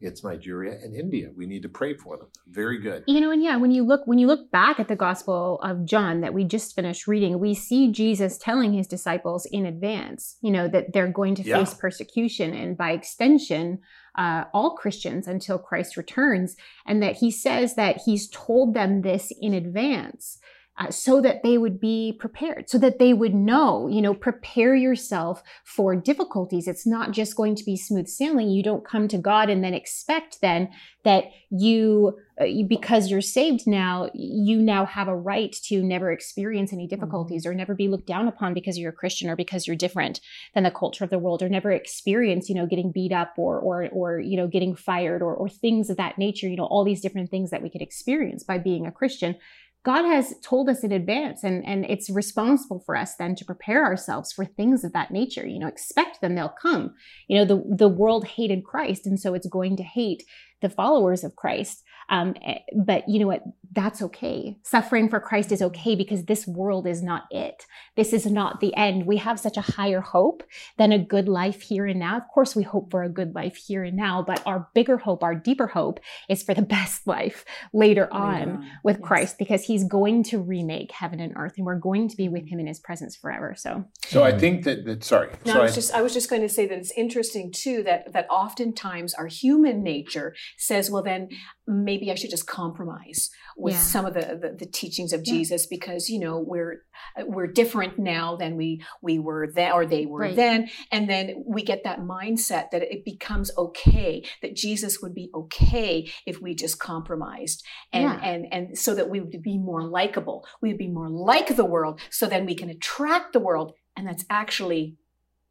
it's 0.01 0.23
Nigeria, 0.23 0.77
and 0.83 0.95
India. 0.95 1.29
We 1.35 1.45
need 1.45 1.61
to 1.61 1.69
pray 1.69 1.93
for 1.95 2.17
them. 2.17 2.27
Very 2.47 2.79
good. 2.79 3.03
You 3.07 3.21
know, 3.21 3.31
and 3.31 3.43
yeah, 3.43 3.57
when 3.57 3.71
you 3.71 3.83
look 3.83 4.01
when 4.05 4.17
you 4.19 4.27
look 4.27 4.51
back 4.51 4.79
at 4.79 4.87
the 4.87 4.95
Gospel 4.95 5.59
of 5.61 5.85
John 5.85 6.21
that 6.21 6.33
we 6.33 6.43
just 6.43 6.75
finished 6.75 7.07
reading, 7.07 7.39
we 7.39 7.53
see 7.53 7.91
Jesus 7.91 8.37
telling 8.37 8.73
his 8.73 8.87
disciples 8.87 9.45
in 9.45 9.65
advance, 9.65 10.37
you 10.41 10.51
know, 10.51 10.67
that 10.67 10.93
they're 10.93 11.07
going 11.11 11.35
to 11.35 11.43
Yeah. 11.43 11.59
face 11.59 11.73
persecution, 11.73 12.53
and 12.53 12.75
by 12.77 12.91
extension, 12.91 13.79
uh, 14.17 14.45
all 14.53 14.75
Christians 14.75 15.27
until 15.27 15.57
Christ 15.57 15.95
returns, 15.95 16.55
and 16.85 17.01
that 17.01 17.17
he 17.17 17.31
says 17.31 17.75
that 17.75 18.01
he's 18.05 18.27
told 18.29 18.73
them 18.73 19.01
this 19.01 19.31
in 19.39 19.53
advance. 19.53 20.39
Uh, 20.81 20.89
so 20.89 21.21
that 21.21 21.43
they 21.43 21.59
would 21.59 21.79
be 21.79 22.11
prepared, 22.19 22.67
so 22.67 22.79
that 22.79 22.97
they 22.97 23.13
would 23.13 23.35
know, 23.35 23.87
you 23.87 24.01
know, 24.01 24.15
prepare 24.15 24.73
yourself 24.73 25.43
for 25.63 25.95
difficulties. 25.95 26.67
It's 26.67 26.87
not 26.87 27.11
just 27.11 27.35
going 27.35 27.53
to 27.53 27.63
be 27.63 27.77
smooth 27.77 28.07
sailing. 28.07 28.49
You 28.49 28.63
don't 28.63 28.83
come 28.83 29.07
to 29.09 29.19
God 29.19 29.47
and 29.51 29.63
then 29.63 29.75
expect 29.75 30.41
then 30.41 30.69
that 31.03 31.25
you, 31.51 32.17
uh, 32.39 32.45
you- 32.45 32.65
because 32.65 33.11
you're 33.11 33.21
saved 33.21 33.67
now, 33.67 34.09
you 34.15 34.59
now 34.59 34.85
have 34.87 35.07
a 35.07 35.15
right 35.15 35.51
to 35.65 35.83
never 35.83 36.11
experience 36.11 36.73
any 36.73 36.87
difficulties 36.87 37.45
or 37.45 37.53
never 37.53 37.75
be 37.75 37.87
looked 37.87 38.07
down 38.07 38.27
upon 38.27 38.55
because 38.55 38.79
you're 38.79 38.91
a 38.91 39.01
Christian 39.01 39.29
or 39.29 39.35
because 39.35 39.67
you're 39.67 39.75
different 39.75 40.19
than 40.55 40.63
the 40.63 40.71
culture 40.71 41.03
of 41.03 41.11
the 41.11 41.19
world 41.19 41.43
or 41.43 41.49
never 41.49 41.71
experience, 41.71 42.49
you 42.49 42.55
know, 42.55 42.65
getting 42.65 42.91
beat 42.91 43.11
up 43.11 43.33
or, 43.37 43.59
or, 43.59 43.87
or, 43.89 44.19
you 44.19 44.35
know, 44.35 44.47
getting 44.47 44.75
fired 44.75 45.21
or, 45.21 45.35
or 45.35 45.47
things 45.47 45.91
of 45.91 45.97
that 45.97 46.17
nature, 46.17 46.47
you 46.47 46.55
know, 46.57 46.65
all 46.65 46.83
these 46.83 47.01
different 47.01 47.29
things 47.29 47.51
that 47.51 47.61
we 47.61 47.69
could 47.69 47.83
experience 47.83 48.43
by 48.43 48.57
being 48.57 48.87
a 48.87 48.91
Christian. 48.91 49.35
God 49.83 50.05
has 50.05 50.35
told 50.43 50.69
us 50.69 50.83
in 50.83 50.91
advance, 50.91 51.43
and, 51.43 51.65
and 51.65 51.85
it's 51.85 52.09
responsible 52.09 52.83
for 52.85 52.95
us 52.95 53.15
then 53.15 53.33
to 53.35 53.45
prepare 53.45 53.83
ourselves 53.83 54.31
for 54.31 54.45
things 54.45 54.83
of 54.83 54.93
that 54.93 55.09
nature. 55.09 55.47
You 55.47 55.59
know, 55.59 55.67
expect 55.67 56.21
them, 56.21 56.35
they'll 56.35 56.49
come. 56.49 56.93
You 57.27 57.39
know, 57.39 57.45
the, 57.45 57.63
the 57.77 57.89
world 57.89 58.27
hated 58.27 58.63
Christ, 58.63 59.07
and 59.07 59.19
so 59.19 59.33
it's 59.33 59.47
going 59.47 59.77
to 59.77 59.83
hate 59.83 60.23
the 60.61 60.69
followers 60.69 61.23
of 61.23 61.35
Christ. 61.35 61.83
Um, 62.11 62.35
eh, 62.45 62.59
but 62.75 63.07
you 63.07 63.19
know 63.19 63.27
what? 63.27 63.43
That's 63.73 64.01
okay. 64.01 64.57
Suffering 64.63 65.07
for 65.07 65.21
Christ 65.21 65.53
is 65.53 65.61
okay 65.61 65.95
because 65.95 66.25
this 66.25 66.45
world 66.45 66.85
is 66.85 67.01
not 67.01 67.23
it. 67.31 67.65
This 67.95 68.11
is 68.11 68.25
not 68.25 68.59
the 68.59 68.75
end. 68.75 69.07
We 69.07 69.15
have 69.17 69.39
such 69.39 69.55
a 69.55 69.61
higher 69.61 70.01
hope 70.01 70.43
than 70.77 70.91
a 70.91 70.99
good 70.99 71.29
life 71.29 71.61
here 71.61 71.85
and 71.85 71.99
now. 71.99 72.17
Of 72.17 72.27
course, 72.27 72.53
we 72.53 72.63
hope 72.63 72.91
for 72.91 73.01
a 73.01 73.09
good 73.09 73.33
life 73.33 73.55
here 73.55 73.85
and 73.85 73.95
now, 73.95 74.21
but 74.21 74.43
our 74.45 74.67
bigger 74.75 74.97
hope, 74.97 75.23
our 75.23 75.35
deeper 75.35 75.67
hope, 75.67 76.01
is 76.27 76.43
for 76.43 76.53
the 76.53 76.61
best 76.77 77.07
life 77.07 77.45
later 77.73 78.13
on 78.13 78.69
with 78.83 78.97
Yes. 78.97 79.07
Christ 79.07 79.37
because 79.37 79.63
he's 79.63 79.85
going 79.85 80.23
to 80.25 80.39
remake 80.39 80.91
heaven 80.91 81.21
and 81.21 81.33
earth 81.37 81.53
and 81.55 81.65
we're 81.65 81.79
going 81.79 82.09
to 82.09 82.17
be 82.17 82.27
with 82.27 82.47
him 82.49 82.59
in 82.59 82.67
his 82.67 82.79
presence 82.79 83.15
forever. 83.15 83.55
So, 83.57 83.85
So 84.05 84.23
I 84.23 84.37
think 84.37 84.65
that, 84.65 84.83
that 84.85 85.05
sorry. 85.05 85.29
No, 85.45 85.53
so 85.53 85.59
I 85.59 85.63
was 85.63 85.75
just 85.75 85.93
I 85.93 86.01
was 86.01 86.13
just 86.13 86.29
going 86.29 86.41
to 86.41 86.49
say 86.49 86.65
that 86.67 86.77
it's 86.77 86.91
interesting 86.97 87.53
too 87.53 87.83
that 87.83 88.11
that 88.11 88.27
oftentimes 88.29 89.13
our 89.13 89.27
human 89.27 89.81
nature 89.81 90.35
says, 90.57 90.91
well, 90.91 91.03
then 91.03 91.29
maybe 91.67 92.00
I 92.09 92.15
should 92.15 92.29
just 92.31 92.47
compromise 92.47 93.29
with 93.57 93.73
Yeah. 93.75 93.79
some 93.81 94.05
of 94.05 94.13
the, 94.13 94.21
the 94.41 94.55
the 94.57 94.65
teachings 94.65 95.11
of 95.13 95.21
Yeah. 95.23 95.33
Jesus 95.33 95.67
because 95.67 96.09
you 96.09 96.19
know 96.19 96.39
we're 96.39 96.83
uh, 97.17 97.23
we're 97.27 97.47
different 97.47 97.99
now 97.99 98.35
than 98.37 98.55
we 98.55 98.81
we 99.01 99.19
were 99.19 99.51
then 99.53 99.71
or 99.73 99.85
they 99.85 100.05
were 100.07 100.21
Right. 100.21 100.35
then, 100.35 100.69
and 100.91 101.09
then 101.09 101.43
we 101.45 101.61
get 101.63 101.83
that 101.83 101.99
mindset 101.99 102.71
that 102.71 102.81
it 102.81 103.03
becomes 103.05 103.51
okay 103.57 104.23
that 104.41 104.55
Jesus 104.55 105.01
would 105.01 105.13
be 105.13 105.29
okay 105.35 106.09
if 106.25 106.41
we 106.41 106.55
just 106.55 106.79
compromised 106.79 107.63
and 107.93 108.03
Yeah. 108.05 108.19
and 108.23 108.41
and 108.53 108.77
so 108.77 108.95
that 108.95 109.09
we 109.09 109.19
would 109.19 109.41
be 109.43 109.57
more 109.57 109.83
likable, 109.83 110.47
we 110.61 110.69
would 110.69 110.77
be 110.77 110.89
more 110.99 111.09
like 111.09 111.55
the 111.55 111.65
world, 111.75 111.99
so 112.09 112.25
then 112.27 112.45
we 112.45 112.55
can 112.55 112.69
attract 112.69 113.33
the 113.33 113.39
world, 113.39 113.73
and 113.97 114.07
that's 114.07 114.25
actually 114.29 114.95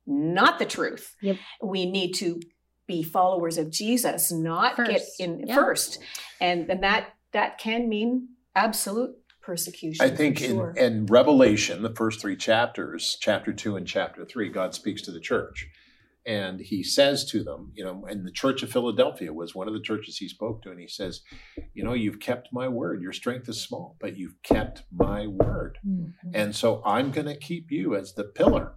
not 0.07 0.59
the 0.59 0.65
truth. 0.65 1.15
Yep. 1.23 1.37
We 1.63 1.91
need 1.91 2.13
to 2.15 2.41
be 2.90 3.03
followers 3.03 3.57
of 3.57 3.70
Jesus, 3.70 4.33
not 4.33 4.76
get 4.76 5.03
in 5.18 5.46
Yeah. 5.46 5.55
first, 5.55 5.98
and 6.40 6.68
and 6.70 6.83
that 6.83 7.14
that 7.33 7.59
can 7.59 7.88
mean 7.88 8.29
absolute 8.55 9.14
persecution. 9.40 10.05
I 10.05 10.11
think 10.11 10.40
for 10.40 10.70
in, 10.72 10.85
in 10.85 11.07
Revelation, 11.07 11.83
the 11.83 11.94
first 11.94 12.20
three 12.20 12.37
chapters, 12.37 13.16
chapter 13.20 13.53
two 13.53 13.76
and 13.76 13.87
chapter 13.87 14.24
three, 14.24 14.48
God 14.48 14.74
speaks 14.74 15.03
to 15.03 15.12
the 15.12 15.20
church. 15.20 15.68
And 16.26 16.61
he 16.61 16.83
says 16.83 17.24
to 17.31 17.42
them, 17.42 17.72
you 17.74 17.83
know, 17.83 18.05
and 18.07 18.26
the 18.26 18.31
church 18.31 18.62
of 18.62 18.70
Philadelphia 18.70 19.33
was 19.33 19.55
one 19.55 19.68
of 19.68 19.74
the 19.74 19.81
churches 19.81 20.18
he 20.18 20.29
spoke 20.29 20.62
to. 20.62 20.70
And 20.70 20.79
he 20.79 20.87
says, 20.87 21.22
you 21.72 21.83
know, 21.83 21.94
you've 21.94 22.20
kept 22.20 22.53
my 22.53 22.68
word. 22.68 23.00
Your 23.00 23.14
strength 23.14 23.48
is 23.48 23.62
small, 23.62 23.96
but 24.00 24.18
you've 24.18 24.40
kept 24.42 24.83
my 24.92 25.26
word. 25.26 25.79
Mm-hmm. 25.85 26.31
And 26.35 26.55
so 26.55 26.83
I'm 26.85 27.11
going 27.11 27.26
to 27.26 27.38
keep 27.38 27.70
you 27.70 27.96
as 27.96 28.12
the 28.12 28.24
pillar 28.24 28.74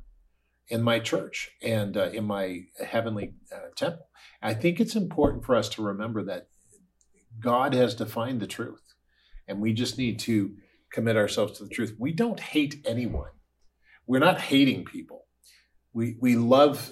in 0.70 0.82
my 0.82 1.00
church 1.00 1.52
and 1.62 1.98
uh, 1.98 2.10
in 2.10 2.26
my 2.26 2.62
heavenly 2.86 3.34
uh, 3.54 3.70
temple. 3.76 4.08
I 4.42 4.54
think 4.54 4.80
it's 4.80 4.96
important 4.96 5.46
for 5.46 5.56
us 5.56 5.70
to 5.70 5.84
remember 5.84 6.24
that 6.26 6.48
God 7.40 7.74
has 7.74 7.96
defined 7.96 8.42
the 8.42 8.48
truth, 8.48 8.94
and 9.48 9.60
we 9.60 9.74
just 9.74 9.98
need 9.98 10.20
to 10.20 10.56
commit 10.92 11.18
ourselves 11.18 11.58
to 11.58 11.64
the 11.64 11.70
truth. 11.70 11.96
We 11.98 12.12
don't 12.12 12.40
hate 12.40 12.84
anyone. 12.86 13.32
We're 14.06 14.20
not 14.20 14.40
hating 14.40 14.86
people. 14.86 15.26
We 15.94 16.18
we 16.20 16.36
love 16.36 16.92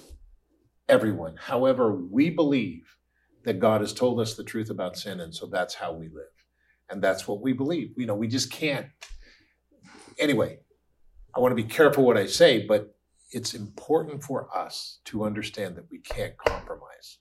everyone. 0.88 1.36
However, 1.36 1.94
we 1.94 2.30
believe 2.30 2.96
that 3.44 3.58
God 3.58 3.80
has 3.80 3.92
told 3.92 4.20
us 4.20 4.34
the 4.34 4.44
truth 4.44 4.70
about 4.70 4.96
sin, 4.96 5.20
and 5.20 5.34
so 5.34 5.46
that's 5.46 5.74
how 5.74 5.92
we 5.92 6.06
live, 6.06 6.34
and 6.90 7.02
that's 7.02 7.26
what 7.26 7.40
we 7.40 7.52
believe. 7.52 7.92
You 7.96 8.06
know, 8.06 8.14
we 8.14 8.28
just 8.28 8.50
can't. 8.50 8.86
Anyway, 10.18 10.58
I 11.34 11.40
want 11.40 11.52
to 11.52 11.62
be 11.62 11.68
careful 11.68 12.04
what 12.04 12.18
I 12.18 12.26
say, 12.26 12.66
but 12.66 12.94
it's 13.32 13.54
important 13.54 14.22
for 14.22 14.48
us 14.56 14.98
to 15.06 15.24
understand 15.24 15.76
that 15.76 15.90
we 15.90 15.98
can't 15.98 16.36
compromise 16.36 17.18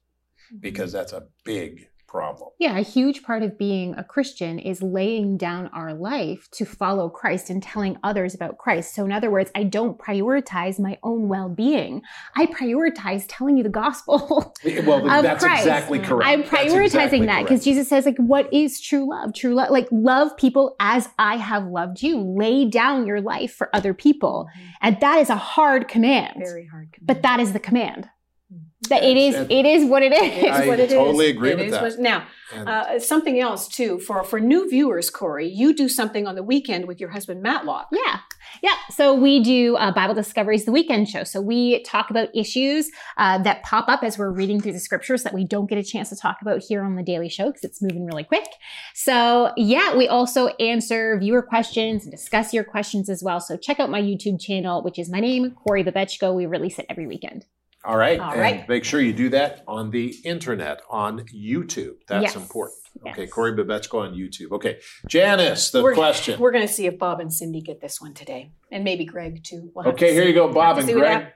mm-hmm. 0.51 0.59
because 0.59 0.91
that's 0.91 1.13
a 1.13 1.27
big 1.43 1.87
problem. 2.11 2.49
yeah, 2.59 2.77
a 2.77 2.81
huge 2.81 3.23
part 3.23 3.41
of 3.41 3.57
being 3.57 3.95
a 3.95 4.03
Christian 4.03 4.59
is 4.59 4.83
laying 4.83 5.37
down 5.37 5.67
our 5.67 5.93
life 5.93 6.49
to 6.51 6.65
follow 6.65 7.09
Christ 7.09 7.49
and 7.49 7.63
telling 7.63 7.97
others 8.03 8.35
about 8.35 8.57
Christ. 8.57 8.93
So, 8.93 9.05
in 9.05 9.11
other 9.11 9.31
words, 9.31 9.49
I 9.55 9.63
don't 9.63 9.97
prioritize 9.97 10.77
my 10.77 10.97
own 11.03 11.29
well 11.29 11.47
being, 11.47 12.01
I 12.35 12.47
prioritize 12.47 13.25
telling 13.27 13.57
you 13.57 13.63
the 13.63 13.69
gospel. 13.69 14.53
Well, 14.81 15.09
Of 15.09 15.23
that's 15.23 15.43
Christ. 15.43 15.61
exactly 15.61 15.99
mm. 15.99 16.03
correct. 16.03 16.27
I'm 16.27 16.43
prioritizing 16.43 16.83
exactly 16.85 17.25
that 17.25 17.43
because 17.43 17.63
Jesus 17.63 17.87
says, 17.87 18.05
like, 18.05 18.17
what 18.17 18.51
is 18.53 18.79
true 18.79 19.09
love? 19.09 19.33
True 19.33 19.53
love, 19.53 19.69
like, 19.69 19.87
love 19.91 20.35
people 20.37 20.75
as 20.79 21.09
I 21.19 21.37
have 21.37 21.65
loved 21.67 22.01
you. 22.01 22.19
Lay 22.19 22.65
down 22.65 23.05
your 23.05 23.21
life 23.21 23.53
for 23.53 23.69
other 23.75 23.93
people. 23.93 24.47
Mm. 24.57 24.71
And 24.81 24.99
that 25.01 25.19
is 25.19 25.29
a 25.29 25.35
hard 25.35 25.87
command. 25.87 26.35
very 26.37 26.67
hard. 26.67 26.95
But 27.01 27.21
that 27.21 27.39
is 27.39 27.53
the 27.53 27.59
command. 27.59 28.09
That 28.89 29.03
it 29.03 29.15
Yes, 29.15 29.35
is, 29.35 29.41
and- 29.41 29.51
it 29.51 29.65
is 29.65 29.85
what 29.85 30.01
it 30.01 30.11
is. 30.11 30.19
It's 30.43 30.57
I 30.57 30.67
what 30.67 30.79
it 30.79 30.89
is. 30.89 30.93
totally 30.97 31.27
agree 31.29 31.51
It 31.51 31.57
with 31.57 31.65
is 31.67 31.71
that. 31.73 31.83
what- 31.83 31.99
now, 31.99 32.23
uh, 32.65 32.97
something 32.99 33.39
else 33.39 33.67
too 33.67 33.99
for 33.99 34.23
for 34.23 34.39
new 34.39 34.67
viewers, 34.67 35.09
Corey, 35.11 35.47
you 35.47 35.71
do 35.73 35.87
something 35.87 36.25
on 36.25 36.33
the 36.35 36.41
weekend 36.43 36.87
with 36.87 36.99
your 36.99 37.11
husband 37.11 37.41
Matlock. 37.43 37.87
Yeah. 37.91 38.19
Yeah. 38.63 38.73
So 38.89 39.13
we 39.13 39.39
do 39.41 39.75
uh, 39.77 39.93
Bible 39.93 40.15
Discoveries, 40.15 40.65
the 40.65 40.71
weekend 40.71 41.07
show. 41.07 41.23
So 41.23 41.39
we 41.39 41.83
talk 41.83 42.09
about 42.09 42.29
issues 42.35 42.89
uh, 43.17 43.37
that 43.43 43.61
pop 43.63 43.87
up 43.87 44.03
as 44.03 44.17
we're 44.17 44.31
reading 44.31 44.59
through 44.59 44.73
the 44.73 44.79
scriptures 44.79 45.23
that 45.23 45.33
we 45.33 45.45
don't 45.45 45.69
get 45.69 45.77
a 45.77 45.83
chance 45.83 46.09
to 46.09 46.15
talk 46.15 46.37
about 46.41 46.61
here 46.67 46.81
on 46.83 46.95
the 46.95 47.03
daily 47.03 47.29
show 47.29 47.45
because 47.47 47.63
it's 47.63 47.81
moving 47.83 48.05
really 48.07 48.23
quick. 48.25 48.47
So 48.95 49.53
yeah, 49.57 49.95
we 49.95 50.07
also 50.07 50.47
answer 50.59 51.17
viewer 51.19 51.43
questions 51.43 52.03
and 52.03 52.11
discuss 52.11 52.51
your 52.51 52.63
questions 52.63 53.09
as 53.09 53.21
well. 53.23 53.39
So 53.39 53.57
check 53.57 53.79
out 53.79 53.89
my 53.91 54.01
YouTube 54.01 54.41
channel, 54.41 54.81
which 54.83 54.97
is 54.99 55.09
my 55.09 55.19
name, 55.19 55.51
Corey 55.51 55.83
Babechko. 55.83 56.35
We 56.35 56.45
release 56.47 56.77
it 56.79 56.87
every 56.89 57.05
weekend. 57.07 57.45
All 57.83 57.97
right. 57.97 58.19
All 58.19 58.31
and 58.31 58.39
right. 58.41 58.69
make 58.69 58.83
sure 58.83 59.01
you 59.01 59.13
do 59.13 59.29
that 59.29 59.63
on 59.67 59.89
the 59.91 60.15
internet, 60.23 60.81
on 60.89 61.21
YouTube. 61.33 61.95
That's 62.07 62.23
Yes. 62.23 62.35
important. 62.35 62.77
Okay, 63.07 63.25
Corey 63.25 63.53
Babetsko 63.53 64.01
on 64.01 64.13
YouTube. 64.13 64.51
Okay, 64.51 64.79
Janice, 65.07 65.71
the 65.71 65.81
we're, 65.81 65.93
question. 65.95 66.39
We're 66.39 66.51
going 66.51 66.67
to 66.67 66.71
see 66.71 66.85
if 66.87 66.99
Bob 66.99 67.19
and 67.21 67.33
Cindy 67.33 67.61
get 67.61 67.79
this 67.81 68.01
one 68.01 68.13
today, 68.13 68.51
and 68.69 68.83
maybe 68.83 69.05
Greg 69.05 69.43
too. 69.43 69.71
We'll 69.73 69.87
Okay, 69.87 70.13
here 70.13 70.23
see. 70.23 70.27
you 70.29 70.33
go, 70.35 70.51
Bob 70.51 70.75
Have 70.75 70.85
to 70.85 70.91
uh, 70.91 70.95
and 70.95 70.99
Greg. 71.01 71.33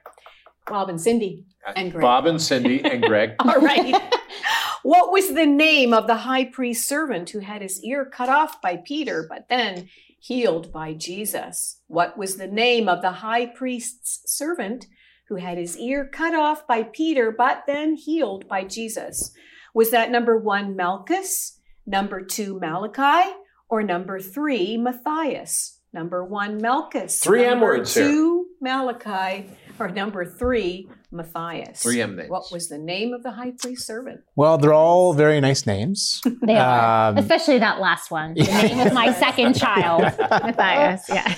Bob 0.67 0.89
and 0.89 0.99
Cindy 0.99 1.45
and 1.75 1.91
Greg. 1.91 2.01
Bob 2.01 2.25
and 2.25 2.41
Cindy 2.41 2.83
and 2.83 3.01
Greg. 3.01 3.35
All 3.39 3.59
right. 3.61 3.95
what 4.83 5.11
was 5.11 5.33
the 5.33 5.45
name 5.45 5.93
of 5.93 6.07
the 6.07 6.15
high 6.17 6.45
priest 6.45 6.87
servant 6.87 7.29
who 7.29 7.39
had 7.39 7.61
his 7.61 7.81
ear 7.83 8.05
cut 8.05 8.29
off 8.29 8.61
by 8.61 8.77
Peter, 8.77 9.25
but 9.27 9.47
then 9.47 9.89
healed 10.19 10.73
by 10.73 10.93
Jesus? 10.93 11.79
What 11.87 12.17
was 12.17 12.35
the 12.35 12.47
name 12.47 12.89
of 12.89 13.01
the 13.01 13.11
high 13.11 13.45
priest's 13.45 14.21
servant 14.25 14.87
who 15.27 15.35
had 15.35 15.57
his 15.57 15.77
ear 15.77 16.05
cut 16.05 16.33
off 16.33 16.67
by 16.67 16.83
Peter, 16.83 17.31
but 17.31 17.63
then 17.67 17.95
healed 17.95 18.47
by 18.47 18.63
Jesus? 18.63 19.31
Was 19.73 19.91
that 19.91 20.11
number 20.11 20.37
one, 20.37 20.75
Malchus, 20.75 21.59
number 21.85 22.21
two, 22.23 22.59
Malachi, 22.59 23.31
or 23.69 23.83
number 23.83 24.19
three, 24.19 24.77
Matthias? 24.77 25.79
Number 25.91 26.23
one, 26.25 26.61
Malchus. 26.61 27.19
Three 27.19 27.45
M 27.45 27.61
words 27.61 27.93
here. 27.93 28.07
two, 28.07 28.47
Malachi, 28.61 29.49
or 29.79 29.89
number 29.89 30.25
three, 30.25 30.89
Matthias. 31.11 31.81
Three 31.81 32.01
M 32.01 32.15
names. 32.15 32.29
What 32.29 32.51
was 32.51 32.69
the 32.69 32.77
name 32.77 33.13
of 33.13 33.23
the 33.23 33.31
high 33.31 33.51
priest 33.59 33.85
servant? 33.85 34.21
Well, 34.35 34.57
they're 34.57 34.73
all 34.73 35.13
very 35.13 35.39
nice 35.41 35.65
names. 35.65 36.21
They 36.41 36.57
are. 36.57 37.09
Um, 37.09 37.17
Especially 37.17 37.59
that 37.59 37.79
last 37.79 38.11
one. 38.11 38.33
The 38.35 38.43
name 38.43 38.79
of 38.79 38.93
my 38.93 39.13
second 39.19 39.55
child, 39.55 40.01
Matthias. 40.19 41.05
Yeah. 41.09 41.35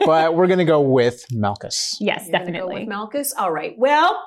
but 0.06 0.34
we're 0.34 0.46
going 0.46 0.58
to 0.58 0.64
go 0.64 0.80
with 0.80 1.24
Malchus. 1.32 1.96
yes, 2.00 2.26
You're 2.28 2.32
gonna 2.32 2.44
Go 2.46 2.52
definitely. 2.52 2.80
with 2.80 2.88
Malchus. 2.88 3.34
All 3.36 3.52
right. 3.52 3.74
Well, 3.78 4.22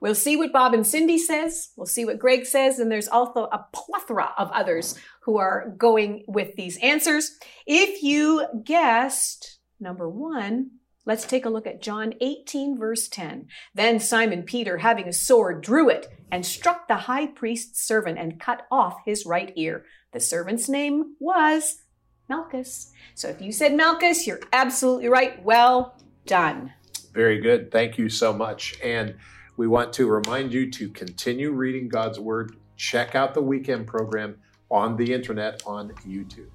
we'll 0.00 0.14
see 0.14 0.36
what 0.36 0.52
Bob 0.52 0.74
and 0.74 0.86
Cindy 0.86 1.18
says. 1.18 1.70
We'll 1.76 1.86
see 1.86 2.04
what 2.04 2.18
Greg 2.18 2.46
says, 2.46 2.78
and 2.78 2.90
there's 2.90 3.08
also 3.08 3.44
a 3.44 3.66
plethora 3.72 4.30
of 4.38 4.50
others 4.52 4.98
who 5.22 5.38
are 5.38 5.72
going 5.78 6.24
with 6.28 6.54
these 6.56 6.76
answers. 6.78 7.38
If 7.66 8.02
you 8.02 8.46
guessed 8.64 9.58
number 9.80 10.08
one, 10.08 10.70
let's 11.06 11.26
take 11.26 11.44
a 11.44 11.50
look 11.50 11.66
at 11.66 11.82
John 11.82 12.14
18, 12.20 12.78
verse 12.78 13.08
10. 13.08 13.48
Then 13.74 14.00
Simon 14.00 14.42
Peter, 14.42 14.78
having 14.78 15.08
a 15.08 15.12
sword, 15.12 15.62
drew 15.62 15.88
it 15.88 16.08
and 16.30 16.44
struck 16.44 16.88
the 16.88 16.96
high 16.96 17.26
priest's 17.26 17.86
servant 17.86 18.18
and 18.18 18.40
cut 18.40 18.66
off 18.70 18.98
his 19.04 19.26
right 19.26 19.52
ear. 19.56 19.84
The 20.12 20.20
servant's 20.20 20.68
name 20.68 21.16
was 21.20 21.82
Malchus. 22.28 22.92
So 23.14 23.28
if 23.28 23.40
you 23.40 23.52
said 23.52 23.74
Malchus, 23.74 24.26
you're 24.26 24.40
absolutely 24.52 25.08
right. 25.08 25.42
Well 25.44 25.96
done. 26.26 26.72
Very 27.12 27.40
good. 27.40 27.70
Thank 27.70 27.98
you 27.98 28.08
so 28.08 28.32
much. 28.32 28.78
And 28.82 29.16
we 29.56 29.68
want 29.68 29.92
to 29.94 30.06
remind 30.06 30.52
you 30.52 30.70
to 30.72 30.88
continue 30.88 31.52
reading 31.52 31.88
God's 31.88 32.18
Word. 32.18 32.56
Check 32.76 33.14
out 33.14 33.34
the 33.34 33.42
weekend 33.42 33.86
program 33.86 34.36
on 34.70 34.96
the 34.96 35.12
internet 35.12 35.62
on 35.64 35.90
YouTube. 36.06 36.53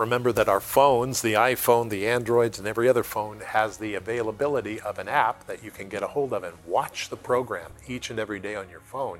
Remember 0.00 0.32
that 0.32 0.48
our 0.48 0.60
phones, 0.60 1.20
the 1.20 1.34
iPhone, 1.34 1.90
the 1.90 2.08
Androids, 2.08 2.58
and 2.58 2.66
every 2.66 2.88
other 2.88 3.02
phone, 3.02 3.40
has 3.40 3.76
the 3.76 3.96
availability 3.96 4.80
of 4.80 4.98
an 4.98 5.08
app 5.08 5.46
that 5.46 5.62
you 5.62 5.70
can 5.70 5.90
get 5.90 6.02
a 6.02 6.06
hold 6.06 6.32
of 6.32 6.42
and 6.42 6.56
watch 6.66 7.10
the 7.10 7.18
program 7.18 7.70
each 7.86 8.08
and 8.08 8.18
every 8.18 8.40
day 8.40 8.54
on 8.54 8.70
your 8.70 8.80
phone 8.80 9.18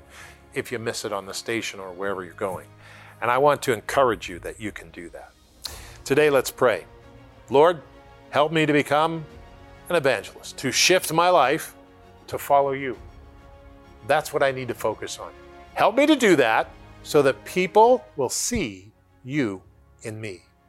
if 0.55 0.71
you 0.71 0.79
miss 0.79 1.05
it 1.05 1.13
on 1.13 1.27
the 1.27 1.35
station 1.35 1.79
or 1.79 1.91
wherever 1.91 2.23
you're 2.23 2.33
going. 2.33 2.65
And 3.21 3.29
I 3.29 3.37
want 3.37 3.61
to 3.61 3.73
encourage 3.73 4.27
you 4.27 4.39
that 4.39 4.59
you 4.59 4.71
can 4.71 4.89
do 4.89 5.07
that. 5.09 5.33
Today, 6.03 6.31
let's 6.31 6.49
pray. 6.49 6.85
Lord, 7.51 7.79
help 8.31 8.51
me 8.51 8.65
to 8.65 8.73
become 8.73 9.23
an 9.89 9.95
evangelist, 9.95 10.57
to 10.57 10.71
shift 10.71 11.13
my 11.13 11.29
life 11.29 11.75
to 12.25 12.39
follow 12.39 12.71
you. 12.71 12.97
That's 14.07 14.33
what 14.33 14.41
I 14.41 14.49
need 14.49 14.69
to 14.69 14.73
focus 14.73 15.19
on. 15.19 15.31
Help 15.75 15.95
me 15.95 16.07
to 16.07 16.15
do 16.15 16.35
that 16.37 16.71
so 17.03 17.21
that 17.21 17.45
people 17.45 18.03
will 18.15 18.29
see 18.29 18.91
you 19.23 19.61
in 20.01 20.19
me. 20.19 20.41